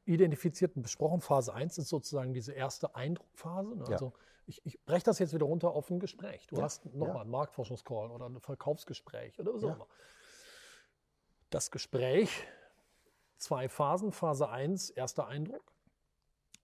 identifiziert 0.05 0.75
und 0.75 0.83
besprochen. 0.83 1.19
Phase 1.19 1.53
1 1.53 1.77
ist 1.79 1.89
sozusagen 1.89 2.33
diese 2.33 2.53
erste 2.53 2.95
Eindruckphase. 2.95 3.75
Ne? 3.75 3.83
Ja. 3.86 3.93
Also 3.93 4.13
ich, 4.45 4.65
ich 4.65 4.79
breche 4.86 5.03
das 5.03 5.19
jetzt 5.19 5.33
wieder 5.33 5.45
runter 5.45 5.71
auf 5.71 5.89
ein 5.89 6.00
Gespräch. 6.00 6.47
Du 6.47 6.57
Ja, 6.57 6.63
hast 6.63 6.86
nochmal 6.86 7.15
ja. 7.15 7.21
einen 7.21 7.31
Marktforschungscall 7.31 8.12
oder 8.12 8.27
ein 8.27 8.39
Verkaufsgespräch 8.39 9.39
oder 9.39 9.57
so. 9.57 9.67
Ja. 9.67 9.74
immer. 9.74 9.88
Das 11.50 11.71
Gespräch, 11.71 12.29
zwei 13.38 13.67
Phasen. 13.69 14.12
Phase 14.12 14.50
1, 14.50 14.91
erster 14.91 15.27
Eindruck. 15.27 15.63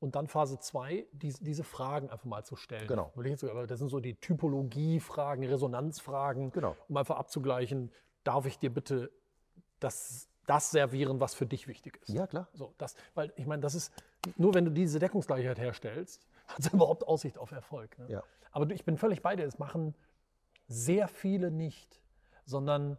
Und 0.03 0.15
dann 0.15 0.27
Phase 0.27 0.59
2, 0.59 1.07
diese, 1.13 1.41
diese 1.45 1.63
Fragen 1.63 2.09
einfach 2.09 2.25
mal 2.25 2.43
zu 2.43 2.57
stellen. 2.57 2.87
Genau. 2.87 3.13
Das 3.15 3.79
sind 3.79 3.87
so 3.87 4.01
die 4.01 4.15
Typologie-Fragen, 4.15 5.45
Resonanzfragen, 5.45 6.51
Genau. 6.51 6.75
um 6.89 6.97
einfach 6.97 7.15
abzugleichen, 7.15 7.89
darf 8.25 8.45
ich 8.45 8.59
dir 8.59 8.69
bitte 8.69 9.11
das, 9.79 10.27
das 10.45 10.71
servieren, 10.71 11.21
was 11.21 11.35
für 11.35 11.45
dich 11.45 11.69
wichtig 11.69 12.01
ist. 12.01 12.09
Ja, 12.09 12.27
klar. 12.27 12.49
So, 12.51 12.73
das, 12.79 12.97
weil 13.13 13.31
ich 13.37 13.47
meine, 13.47 13.61
das 13.61 13.75
ist 13.75 13.93
nur 14.35 14.53
wenn 14.53 14.65
du 14.65 14.71
diese 14.71 14.99
Deckungsgleichheit 14.99 15.57
herstellst, 15.57 16.27
hat 16.47 16.59
es 16.59 16.73
überhaupt 16.73 17.07
Aussicht 17.07 17.37
auf 17.37 17.53
Erfolg. 17.53 17.97
Ne? 17.97 18.07
Ja. 18.09 18.23
Aber 18.51 18.69
ich 18.71 18.83
bin 18.83 18.97
völlig 18.97 19.21
bei 19.21 19.37
dir, 19.37 19.45
es 19.45 19.57
machen 19.57 19.95
sehr 20.67 21.07
viele 21.07 21.49
nicht, 21.49 22.01
sondern 22.43 22.97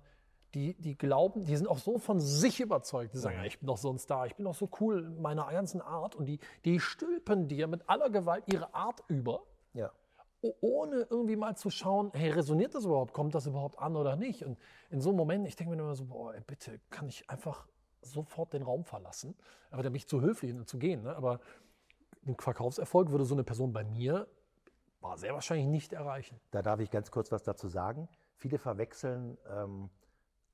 die, 0.55 0.75
die 0.75 0.97
glauben, 0.97 1.45
die 1.45 1.57
sind 1.57 1.69
auch 1.69 1.79
so 1.79 1.99
von 1.99 2.21
sich 2.21 2.61
überzeugt, 2.61 3.15
die 3.15 3.19
sagen, 3.19 3.37
ja, 3.37 3.45
ich 3.45 3.59
bin 3.59 3.67
doch 3.67 3.77
so 3.77 3.91
ein 3.91 3.99
Star, 3.99 4.27
ich 4.27 4.37
bin 4.37 4.45
doch 4.45 4.55
so 4.55 4.69
cool 4.81 5.05
in 5.05 5.21
meiner 5.23 5.47
ganzen 5.51 5.81
Art 5.81 6.15
und 6.15 6.27
die, 6.27 6.39
die 6.65 6.81
stülpen 6.81 7.49
dir 7.49 7.67
mit 7.67 7.89
aller 7.89 8.11
Gewalt 8.11 8.45
ihre 8.53 8.75
Art 8.75 9.03
über, 9.09 9.43
Ja. 9.73 9.91
ohne 10.61 11.07
irgendwie 11.11 11.37
mal 11.37 11.57
zu 11.57 11.71
schauen, 11.71 12.11
hey, 12.15 12.31
resoniert 12.31 12.75
das 12.75 12.85
überhaupt, 12.85 13.13
kommt 13.13 13.35
das 13.35 13.47
überhaupt 13.47 13.79
an 13.79 13.97
oder 13.97 14.17
nicht? 14.17 14.45
Und 14.45 14.59
in 14.91 15.01
so 15.01 15.11
einem 15.11 15.17
Moment, 15.19 15.47
ich 15.49 15.57
denke 15.57 15.75
mir 15.75 15.83
immer 15.83 15.95
so, 15.95 16.05
boah, 16.07 16.35
ey, 16.35 16.41
bitte, 16.47 16.81
kann 16.91 17.09
ich 17.09 17.29
einfach 17.29 17.67
sofort 18.03 18.53
den 18.53 18.63
Raum 18.63 18.85
verlassen? 18.85 19.35
Aber 19.71 19.83
da 19.83 19.89
bin 19.89 19.97
ich 19.97 20.07
zu 20.07 20.21
höflich, 20.21 20.53
um 20.53 20.67
zu 20.67 20.79
gehen. 20.79 21.03
Ne? 21.03 21.17
Aber 21.17 21.41
ein 22.27 22.37
Verkaufserfolg 22.39 23.11
würde 23.11 23.25
so 23.25 23.35
eine 23.35 23.45
Person 23.45 23.73
bei 23.73 23.85
mir 23.85 24.27
sehr 25.17 25.35
wahrscheinlich 25.35 25.67
nicht 25.67 25.93
erreichen. 25.93 26.41
Da 26.51 26.63
darf 26.63 26.81
ich 26.81 26.91
ganz 26.91 27.11
kurz 27.11 27.31
was 27.31 27.43
dazu 27.43 27.69
sagen. 27.69 28.09
Viele 28.37 28.59
verwechseln 28.59 29.37
ähm, 29.51 29.91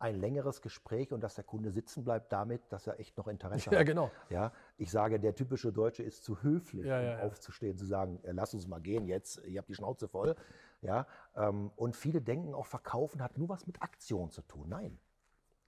ein 0.00 0.16
längeres 0.19 0.62
Gespräch 0.62 1.12
und 1.12 1.21
dass 1.23 1.35
der 1.35 1.45
Kunde 1.45 1.71
sitzen 1.71 2.04
bleibt 2.04 2.33
damit, 2.33 2.62
dass 2.73 2.87
er 2.87 2.99
echt 2.99 3.16
noch 3.19 3.28
Interesse 3.28 3.71
Ja, 3.71 3.78
hat. 3.80 3.87
genau. 3.87 4.11
Ja, 4.30 4.52
ich 4.78 4.90
sage, 4.90 5.21
der 5.21 5.35
typische 5.35 5.73
Deutsche 5.73 6.02
ist 6.02 6.25
zu 6.25 6.42
höflich, 6.42 6.87
Ja, 6.87 6.99
um 6.99 7.04
ja, 7.04 7.19
ja. 7.19 7.23
aufzustehen, 7.26 7.76
zu 7.76 7.85
sagen, 7.85 8.19
lass 8.25 8.54
uns 8.54 8.66
mal 8.66 8.80
gehen 8.80 9.07
jetzt, 9.07 9.45
ihr 9.45 9.59
habt 9.59 9.69
die 9.69 9.75
Schnauze 9.75 10.09
voll. 10.09 10.35
Ja, 10.80 11.07
ähm, 11.37 11.71
und 11.76 11.95
viele 11.95 12.23
denken 12.23 12.54
auch, 12.54 12.64
Verkaufen 12.66 13.23
hat 13.23 13.37
nur 13.37 13.50
was 13.50 13.66
mit 13.66 13.83
Aktion 13.83 14.30
zu 14.30 14.40
tun. 14.42 14.69
Nein. 14.71 14.99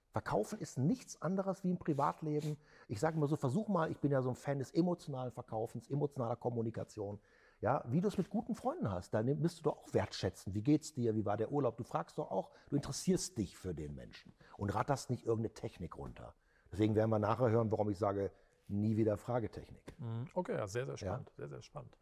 Verkaufen 0.09 0.59
ist 0.59 0.77
nichts 0.77 1.21
anderes 1.21 1.63
wie 1.63 1.71
im 1.71 1.77
Privatleben. 1.77 2.57
Ich 2.87 2.99
sage 2.99 3.17
mal 3.17 3.27
so, 3.27 3.35
versuch 3.35 3.67
mal, 3.67 3.89
ich 3.91 3.99
bin 3.99 4.11
ja 4.11 4.21
so 4.21 4.29
ein 4.29 4.35
Fan 4.35 4.59
des 4.59 4.71
emotionalen 4.71 5.31
Verkaufens, 5.31 5.89
emotionaler 5.89 6.35
Kommunikation. 6.35 7.19
Ja, 7.63 7.81
wie 7.87 8.01
du 8.01 8.09
es 8.09 8.17
mit 8.17 8.29
guten 8.29 8.55
Freunden 8.55 8.91
hast, 8.91 9.13
da 9.13 9.23
müsst 9.23 9.59
du 9.59 9.63
doch 9.63 9.77
auch 9.77 9.93
wertschätzen. 9.93 10.53
Wie 10.53 10.61
geht's 10.61 10.93
dir? 10.93 11.15
Wie 11.15 11.25
war 11.25 11.37
der 11.37 11.49
Urlaub? 11.49 11.77
Du 11.77 11.85
fragst 11.85 12.17
doch 12.17 12.29
auch, 12.29 12.51
du 12.69 12.75
interessierst 12.75 13.37
dich 13.37 13.57
für 13.57 13.73
den 13.73 13.95
Menschen 13.95 14.33
und 14.57 14.75
ratterst 14.75 15.09
nicht 15.09 15.25
irgendeine 15.25 15.53
Technik 15.53 15.97
runter. 15.97 16.35
Deswegen 16.73 16.93
werden 16.93 17.09
wir 17.09 17.19
nachher 17.19 17.49
hören, 17.51 17.71
warum 17.71 17.89
ich 17.89 17.97
sage, 17.97 18.31
nie 18.67 18.97
wieder 18.97 19.15
Fragetechnik. 19.17 19.95
Okay, 20.33 20.57
ja, 20.57 20.67
sehr, 20.67 20.85
sehr 20.85 20.97
spannend. 20.97 21.31
Sehr, 21.37 21.47
sehr 21.47 21.61
spannend. 21.61 21.97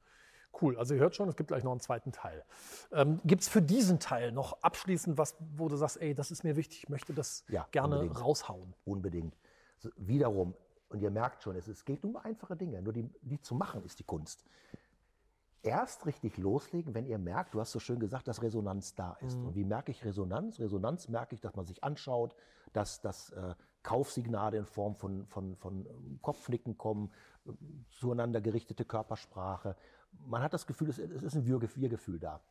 Cool, 0.60 0.80
also 0.80 0.96
ihr 0.96 1.00
hört 1.00 1.16
schon, 1.16 1.30
es 1.30 1.36
gibt 1.36 1.50
gleich 1.50 1.64
noch 1.64 1.72
einen 1.72 1.80
zweiten 1.80 2.12
Teil. 2.12 2.44
Ähm, 2.92 3.22
gibt 3.24 3.44
es 3.44 3.48
für 3.48 3.62
diesen 3.62 4.00
Teil 4.00 4.32
noch 4.32 4.64
abschließend 4.64 5.20
was, 5.20 5.36
wo 5.56 5.70
du 5.70 5.76
sagst, 5.76 6.02
ey, 6.02 6.16
das 6.16 6.32
ist 6.32 6.44
mir 6.44 6.56
wichtig, 6.56 6.86
ich 6.86 6.90
möchte 6.90 7.14
das 7.14 7.46
Ja, 7.50 7.68
gerne 7.70 8.00
unbedingt. 8.00 8.20
raushauen? 8.20 8.74
Unbedingt. 8.84 9.38
Wiederum, 9.96 10.56
und 10.90 11.02
ihr 11.02 11.12
merkt 11.12 11.44
schon, 11.44 11.56
es, 11.56 11.68
es 11.68 11.86
geht 11.86 12.04
um 12.04 12.18
einfache 12.18 12.56
Dinge, 12.58 12.82
nur 12.82 12.94
die, 12.94 13.08
die 13.22 13.40
zu 13.40 13.54
machen 13.54 13.84
ist 13.86 14.00
die 14.00 14.04
Kunst. 14.06 14.44
Erst 15.64 16.06
richtig 16.08 16.38
loslegen, 16.38 16.94
wenn 16.96 17.06
ihr 17.06 17.20
merkt, 17.20 17.54
du 17.54 17.60
hast 17.60 17.72
so 17.72 17.80
schön 17.80 18.00
gesagt, 18.00 18.28
dass 18.28 18.42
Resonanz 18.42 18.96
da 18.96 19.14
ist. 19.22 19.38
Und 19.38 19.56
wie 19.56 19.64
merke 19.64 19.92
ich 19.92 20.04
Resonanz? 20.04 20.60
Resonanz 20.60 21.08
merke 21.08 21.36
ich, 21.36 21.42
dass 21.42 21.56
man 21.56 21.66
sich 21.68 21.84
anschaut, 21.84 22.36
dass, 22.74 23.02
dass 23.02 23.30
äh, 23.32 23.54
Kaufsignale 23.84 24.58
in 24.58 24.66
Form 24.66 24.96
von, 24.96 25.28
von, 25.28 25.56
von 25.58 25.86
ähm, 25.86 26.20
Kopfnicken 26.22 26.78
kommen, 26.78 27.12
äh, 27.46 27.52
zueinander 27.92 28.42
gerichtete 28.42 28.86
Körpersprache. 28.86 29.76
Man 30.26 30.42
hat 30.42 30.54
das 30.54 30.66
Gefühl, 30.66 30.90
es, 30.90 30.98
es 30.98 31.22
ist 31.22 31.36
ein 31.36 31.46
Wir- 31.46 31.62
Wir-Gefühl 31.76 32.20
da. 32.20 32.42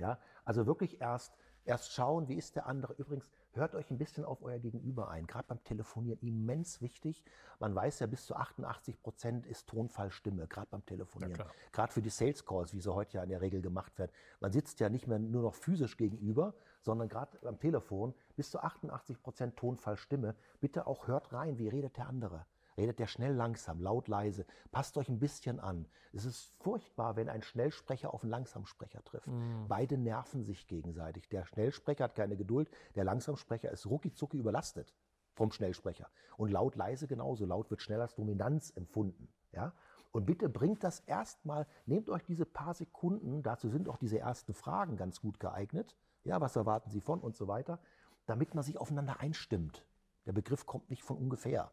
Ja, 0.00 0.18
also 0.44 0.66
wirklich 0.66 1.00
erst, 1.00 1.36
erst 1.64 1.92
schauen, 1.92 2.28
wie 2.28 2.34
ist 2.34 2.56
der 2.56 2.66
andere. 2.66 2.94
Übrigens, 2.94 3.28
hört 3.52 3.74
euch 3.74 3.90
ein 3.90 3.98
bisschen 3.98 4.24
auf 4.24 4.42
euer 4.42 4.58
Gegenüber 4.58 5.08
ein. 5.08 5.26
Gerade 5.26 5.46
beim 5.48 5.62
Telefonieren 5.64 6.18
immens 6.20 6.80
wichtig. 6.80 7.24
Man 7.58 7.74
weiß 7.74 8.00
ja, 8.00 8.06
bis 8.06 8.26
zu 8.26 8.34
88 8.34 9.02
Prozent 9.02 9.46
ist 9.46 9.68
Tonfall 9.68 10.10
Stimme, 10.10 10.46
gerade 10.48 10.68
beim 10.70 10.84
Telefonieren. 10.84 11.34
klar. 11.34 11.50
gerade 11.72 11.92
für 11.92 12.02
die 12.02 12.10
Sales 12.10 12.44
Calls, 12.44 12.74
wie 12.74 12.80
sie 12.80 12.92
heute 12.92 13.18
ja 13.18 13.22
in 13.22 13.28
der 13.28 13.40
Regel 13.40 13.60
gemacht 13.60 13.98
werden. 13.98 14.12
Man 14.40 14.52
sitzt 14.52 14.80
ja 14.80 14.88
nicht 14.88 15.06
mehr 15.06 15.18
nur 15.18 15.42
noch 15.42 15.54
physisch 15.54 15.96
gegenüber, 15.96 16.54
sondern 16.80 17.08
gerade 17.08 17.38
beim 17.42 17.58
Telefon 17.58 18.14
bis 18.36 18.50
zu 18.50 18.60
88 18.60 19.22
Prozent 19.22 19.56
Tonfall 19.56 19.96
Stimme. 19.96 20.34
Bitte 20.60 20.86
auch 20.86 21.06
hört 21.06 21.32
rein, 21.32 21.58
wie 21.58 21.68
redet 21.68 21.96
der 21.96 22.08
andere. 22.08 22.46
Redet 22.82 22.98
der 22.98 23.06
schnell, 23.06 23.32
langsam, 23.32 23.80
laut, 23.80 24.08
leise? 24.08 24.44
Passt 24.72 24.96
euch 24.96 25.08
ein 25.08 25.20
bisschen 25.20 25.60
an. 25.60 25.86
Es 26.12 26.24
ist 26.24 26.52
furchtbar, 26.58 27.14
wenn 27.14 27.28
ein 27.28 27.40
Schnellsprecher 27.40 28.12
auf 28.12 28.24
einen 28.24 28.32
Langsamsprecher 28.32 29.04
trifft. 29.04 29.28
Beide 29.68 29.96
nerven 29.96 30.42
sich 30.42 30.66
gegenseitig. 30.66 31.28
Der 31.28 31.44
Schnellsprecher 31.44 32.02
hat 32.02 32.16
keine 32.16 32.36
Geduld, 32.36 32.68
der 32.96 33.04
Langsamsprecher 33.04 33.70
ist 33.70 33.86
ruckizucki 33.86 34.36
überlastet 34.36 34.92
vom 35.32 35.52
Schnellsprecher. 35.52 36.08
Und 36.36 36.50
laut, 36.50 36.74
leise 36.74 37.06
genauso. 37.06 37.46
Laut 37.46 37.70
wird 37.70 37.82
schnell 37.82 38.00
als 38.00 38.16
Dominanz 38.16 38.70
empfunden. 38.70 39.28
Ja? 39.52 39.74
Und 40.10 40.26
bitte 40.26 40.48
bringt 40.48 40.82
das 40.82 40.98
erstmal, 41.00 41.68
nehmt 41.86 42.10
euch 42.10 42.24
diese 42.24 42.46
paar 42.46 42.74
Sekunden, 42.74 43.44
dazu 43.44 43.68
sind 43.68 43.88
auch 43.88 43.96
diese 43.96 44.18
ersten 44.18 44.54
Fragen 44.54 44.96
ganz 44.96 45.20
gut 45.20 45.38
geeignet. 45.38 45.96
Ja, 46.24 46.40
was 46.40 46.56
erwarten 46.56 46.90
Sie 46.90 47.00
von 47.00 47.20
und 47.20 47.36
so 47.36 47.46
weiter, 47.46 47.78
damit 48.26 48.56
man 48.56 48.64
sich 48.64 48.76
aufeinander 48.76 49.20
einstimmt. 49.20 49.86
Der 50.26 50.32
Begriff 50.32 50.66
kommt 50.66 50.90
nicht 50.90 51.04
von 51.04 51.16
ungefähr. 51.16 51.70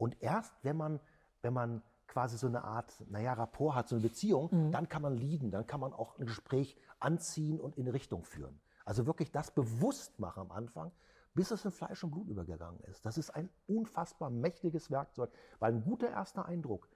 Und 0.00 0.22
erst 0.22 0.54
wenn 0.64 0.78
man, 0.78 0.98
wenn 1.42 1.52
man 1.52 1.82
quasi 2.06 2.38
so 2.38 2.46
eine 2.46 2.64
Art, 2.64 3.04
naja, 3.10 3.34
Rapport 3.34 3.74
hat, 3.74 3.88
so 3.88 3.96
eine 3.96 4.02
Beziehung, 4.02 4.72
dann 4.72 4.88
kann 4.88 5.02
man 5.02 5.14
lieben, 5.14 5.50
dann 5.50 5.66
kann 5.66 5.78
man 5.78 5.92
auch 5.92 6.18
ein 6.18 6.24
Gespräch 6.24 6.76
anziehen 6.98 7.60
und 7.60 7.76
in 7.76 7.84
eine 7.84 7.92
Richtung 7.92 8.24
führen. 8.24 8.58
Also 8.86 9.04
wirklich 9.06 9.30
das 9.30 9.50
bewusst 9.50 10.18
machen 10.18 10.40
am 10.40 10.52
Anfang, 10.52 10.90
bis 11.34 11.50
es 11.50 11.64
in 11.66 11.70
Fleisch 11.70 12.02
und 12.02 12.12
Blut 12.12 12.28
übergegangen 12.28 12.80
ist. 12.80 13.04
Das 13.04 13.18
ist 13.18 13.30
ein 13.30 13.50
unfassbar 13.68 14.30
mächtiges 14.30 14.90
Werkzeug, 14.90 15.30
weil 15.58 15.74
ein 15.74 15.84
guter 15.84 16.08
erster 16.08 16.46
Eindruck, 16.46 16.88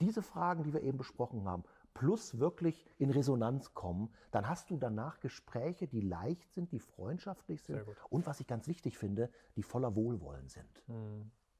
diese 0.00 0.22
Fragen, 0.22 0.62
die 0.62 0.72
wir 0.72 0.82
eben 0.82 0.98
besprochen 0.98 1.44
haben, 1.44 1.64
plus 1.94 2.38
wirklich 2.38 2.86
in 2.98 3.10
Resonanz 3.10 3.74
kommen, 3.74 4.14
dann 4.30 4.48
hast 4.48 4.70
du 4.70 4.76
danach 4.76 5.18
Gespräche, 5.18 5.88
die 5.88 6.00
leicht 6.00 6.52
sind, 6.54 6.70
die 6.70 6.78
freundschaftlich 6.78 7.62
sind 7.62 7.82
und 8.08 8.26
was 8.26 8.38
ich 8.40 8.46
ganz 8.46 8.68
wichtig 8.68 8.96
finde, 8.96 9.30
die 9.56 9.62
voller 9.64 9.94
Wohlwollen 9.96 10.48
sind. 10.48 10.84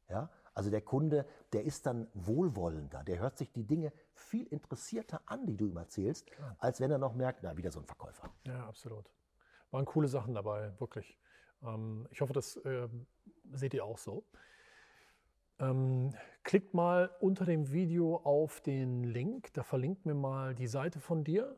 Ja? 0.09 0.31
Also 0.55 0.71
der 0.71 0.83
Kunde, 0.83 1.27
der 1.53 1.65
ist 1.65 1.87
dann 1.87 2.09
wohlwollender, 2.15 3.03
der 3.05 3.19
hört 3.19 3.39
sich 3.39 3.53
die 3.53 3.65
Dinge 3.65 3.93
viel 4.15 4.47
interessierter 4.47 5.21
an, 5.27 5.47
die 5.47 5.57
du 5.57 5.67
ihm 5.67 5.77
erzählst, 5.77 6.31
als 6.59 6.81
wenn 6.81 6.91
er 6.91 6.99
noch 6.99 7.15
merkt, 7.15 7.43
na, 7.43 7.57
wieder 7.57 7.71
so 7.71 7.81
ein 7.81 7.87
Verkäufer. 7.87 8.31
Ja, 8.47 8.67
absolut. 8.67 9.11
Waren 9.71 9.87
coole 9.87 10.09
Sachen 10.09 10.35
dabei, 10.35 10.73
wirklich. 10.79 11.19
Ähm, 11.63 12.07
ich 12.11 12.21
hoffe, 12.21 12.33
das 12.33 12.61
ähm, 12.65 13.07
seht 13.53 13.73
ihr 13.73 13.85
auch 13.85 13.99
so. 13.99 14.25
Ähm, 15.59 16.15
klickt 16.43 16.75
mal 16.75 17.11
unter 17.21 17.45
dem 17.45 17.73
Video 17.73 18.17
auf 18.17 18.61
den 18.61 19.05
Link, 19.05 19.53
da 19.55 19.63
verlinkt 19.63 20.05
mir 20.05 20.15
mal 20.15 20.55
die 20.55 20.67
Seite 20.67 21.01
von 21.01 21.25
dir. 21.25 21.57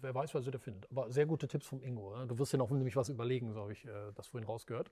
Wer 0.00 0.14
weiß, 0.14 0.34
was 0.34 0.44
ihr 0.44 0.52
da 0.52 0.58
findet. 0.58 0.90
Aber 0.90 1.10
sehr 1.10 1.24
gute 1.24 1.48
Tipps 1.48 1.66
vom 1.66 1.82
Ingo. 1.82 2.14
Du 2.26 2.38
wirst 2.38 2.52
dir 2.52 2.58
noch 2.58 2.70
nämlich 2.70 2.96
was 2.96 3.08
überlegen, 3.08 3.52
so 3.52 3.60
habe 3.62 3.72
ich 3.72 3.84
äh, 3.86 4.12
das 4.14 4.26
vorhin 4.28 4.46
rausgehört, 4.46 4.90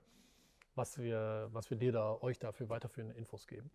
was 0.75 0.97
wir, 0.97 1.49
was 1.51 1.69
wir 1.69 1.77
dir 1.77 1.91
da, 1.91 2.17
euch 2.21 2.39
dafür 2.39 2.69
weiterführende 2.69 3.15
Infos 3.15 3.47
geben. 3.47 3.71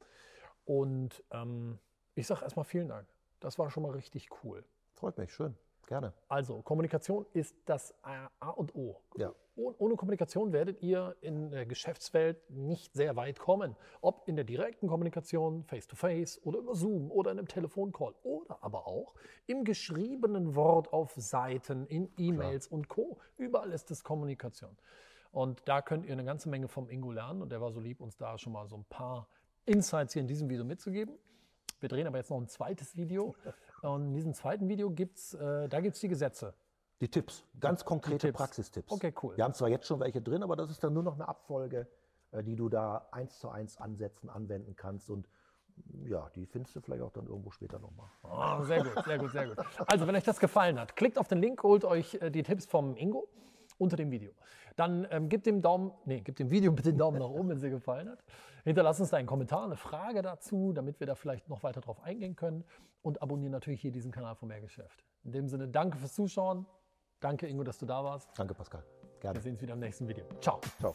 Und 0.65 1.23
ähm, 1.33 1.79
ich 2.15 2.27
sage 2.27 2.43
erstmal 2.43 2.65
vielen 2.65 2.89
Dank. 2.89 3.07
Das 3.41 3.59
war 3.59 3.71
schon 3.71 3.83
mal 3.83 3.93
richtig 3.93 4.29
cool. 4.45 4.65
Freut 4.95 5.17
mich, 5.19 5.33
schön. 5.33 5.57
gerne. 5.87 6.13
Also, 6.29 6.61
Kommunikation 6.63 7.27
ist 7.33 7.57
das 7.65 7.95
A 8.03 8.51
und 8.51 8.75
O. 8.75 9.01
Ja. 9.17 9.33
Oh- 9.57 9.75
Ohne 9.79 9.97
Kommunikation 9.97 10.53
werdet 10.53 10.81
ihr 10.83 11.17
in 11.23 11.51
der 11.51 11.67
Geschäftswelt 11.67 12.49
nicht 12.51 12.95
sehr 12.95 13.17
weit 13.17 13.39
kommen. 13.39 13.77
Ob 14.01 14.29
in 14.29 14.37
der 14.37 14.45
direkten 14.45 14.87
Kommunikation, 14.89 15.65
face-to-face 15.65 16.41
oder 16.45 16.59
über 16.61 16.75
Zoom 16.75 17.11
oder 17.11 17.33
in 17.33 17.39
einem 17.39 17.49
Telefoncall 17.49 18.15
oder 18.23 18.59
aber 18.63 18.87
auch 18.87 19.15
im 19.47 19.65
geschriebenen 19.65 20.55
Wort 20.55 20.93
auf 20.93 21.13
Seiten, 21.17 21.87
in 21.87 22.11
E-Mails 22.19 22.69
und 22.69 22.89
Co. 22.89 23.19
Überall 23.39 23.73
ist 23.73 23.91
es 23.91 24.05
Kommunikation. 24.05 24.77
Und 25.33 25.63
da 25.67 25.81
könnt 25.83 26.07
ihr 26.07 26.13
eine 26.13 26.25
ganze 26.25 26.49
Menge 26.49 26.69
vom 26.69 26.89
Ingo 26.89 27.13
lernen. 27.13 27.43
Und 27.43 27.51
der 27.51 27.61
war 27.61 27.71
so 27.71 27.81
lieb, 27.81 28.01
uns 28.01 28.17
da 28.17 28.37
schon 28.39 28.53
mal 28.53 28.67
so 28.67 28.77
ein 28.77 28.85
paar 28.85 29.29
Insights 29.65 30.13
hier 30.13 30.23
in 30.23 30.29
diesem 30.29 30.49
Video 30.49 30.65
mitzugeben. 30.65 31.15
Wir 31.81 31.89
drehen 31.89 32.07
aber 32.07 32.19
jetzt 32.19 32.31
noch 32.31 32.39
ein 32.39 32.49
zweites 32.49 32.97
Video. 32.97 33.35
Und 33.83 34.09
in 34.09 34.15
diesem 34.15 34.35
zweiten 34.35 34.69
Video 34.69 34.91
gibt 34.91 35.17
es, 35.19 35.35
äh, 35.35 35.69
da 35.69 35.81
gibt 35.81 35.95
es 35.95 36.01
die 36.01 36.09
Gesetze. 36.09 36.55
Die 37.01 37.09
Tipps, 37.09 37.45
ganz 37.59 37.83
konkrete 37.85 38.27
Tipps. 38.27 38.37
Praxistipps. 38.37 38.93
Okay, 38.93 39.15
cool. 39.23 39.35
Wir 39.37 39.45
haben 39.45 39.55
zwar 39.55 39.69
jetzt 39.71 39.87
schon 39.87 40.01
welche 40.01 40.21
drin, 40.21 40.43
aber 40.43 40.55
das 40.55 40.71
ist 40.71 40.85
dann 40.85 40.93
nur 40.93 41.03
noch 41.03 41.15
eine 41.15 41.27
Abfolge, 41.27 41.89
äh, 42.33 42.43
die 42.43 42.57
du 42.57 42.69
da 42.69 43.09
eins 43.11 43.39
zu 43.39 43.49
eins 43.49 43.79
ansetzen, 43.79 44.29
anwenden 44.29 44.77
kannst. 44.77 45.09
Und 45.09 45.27
ja, 46.05 46.29
die 46.35 46.45
findest 46.45 46.77
du 46.77 46.81
vielleicht 46.83 47.03
auch 47.03 47.13
dann 47.13 47.27
irgendwo 47.27 47.51
später 47.53 47.79
nochmal. 47.79 48.11
Ah, 48.23 48.63
sehr 48.65 48.85
gut, 48.85 49.05
sehr 49.05 49.19
gut, 49.19 49.31
sehr 49.31 49.49
gut. 49.49 49.57
Also, 49.87 50.07
wenn 50.07 50.15
euch 50.15 50.25
das 50.25 50.39
gefallen 50.39 50.79
hat, 50.79 50.95
klickt 50.95 51.17
auf 51.17 51.29
den 51.29 51.39
Link, 51.39 51.63
holt 51.63 51.87
euch 51.87 52.15
äh, 52.17 52.31
die 52.31 52.43
Tipps 52.43 52.67
vom 52.67 52.95
Ingo 52.97 53.29
unter 53.79 53.97
dem 53.97 54.11
Video. 54.11 54.33
Dann 54.81 55.07
ähm, 55.11 55.29
gebt 55.29 55.45
dem 55.45 55.61
Daumen, 55.61 55.93
nee, 56.07 56.21
gebt 56.23 56.39
dem 56.39 56.51
Video 56.51 56.73
bitte 56.73 56.91
den 56.91 56.97
Daumen 56.97 57.19
nach 57.19 57.29
oben, 57.29 57.51
wenn 57.51 57.57
es 57.57 57.63
dir 57.63 57.69
gefallen 57.69 58.09
hat. 58.09 58.25
Hinterlasst 58.65 58.99
uns 59.01 59.11
da 59.11 59.19
einen 59.19 59.27
Kommentar, 59.27 59.65
eine 59.65 59.77
Frage 59.77 60.23
dazu, 60.23 60.73
damit 60.73 61.01
wir 61.01 61.07
da 61.07 61.15
vielleicht 61.15 61.51
noch 61.51 61.63
weiter 61.63 61.83
drauf 61.83 62.03
eingehen 62.03 62.35
können. 62.35 62.65
Und 63.03 63.21
abonniert 63.21 63.53
natürlich 63.53 63.83
hier 63.83 63.93
diesen 63.93 64.11
Kanal 64.11 64.37
von 64.37 64.49
Mehrgeschäft. 64.49 65.05
In 65.23 65.33
dem 65.33 65.49
Sinne, 65.49 65.69
danke 65.69 65.99
fürs 65.99 66.15
Zuschauen. 66.15 66.65
Danke, 67.21 67.47
Ingo, 67.47 67.63
dass 67.63 67.77
du 67.77 67.85
da 67.85 68.03
warst. 68.03 68.31
Danke, 68.39 68.55
Pascal. 68.55 68.83
Wir 69.03 69.21
Gerne. 69.21 69.41
sehen 69.41 69.53
uns 69.53 69.61
wieder 69.61 69.75
im 69.75 69.81
nächsten 69.81 70.09
Video. 70.09 70.25
Ciao. 70.41 70.63
Ciao. 70.79 70.95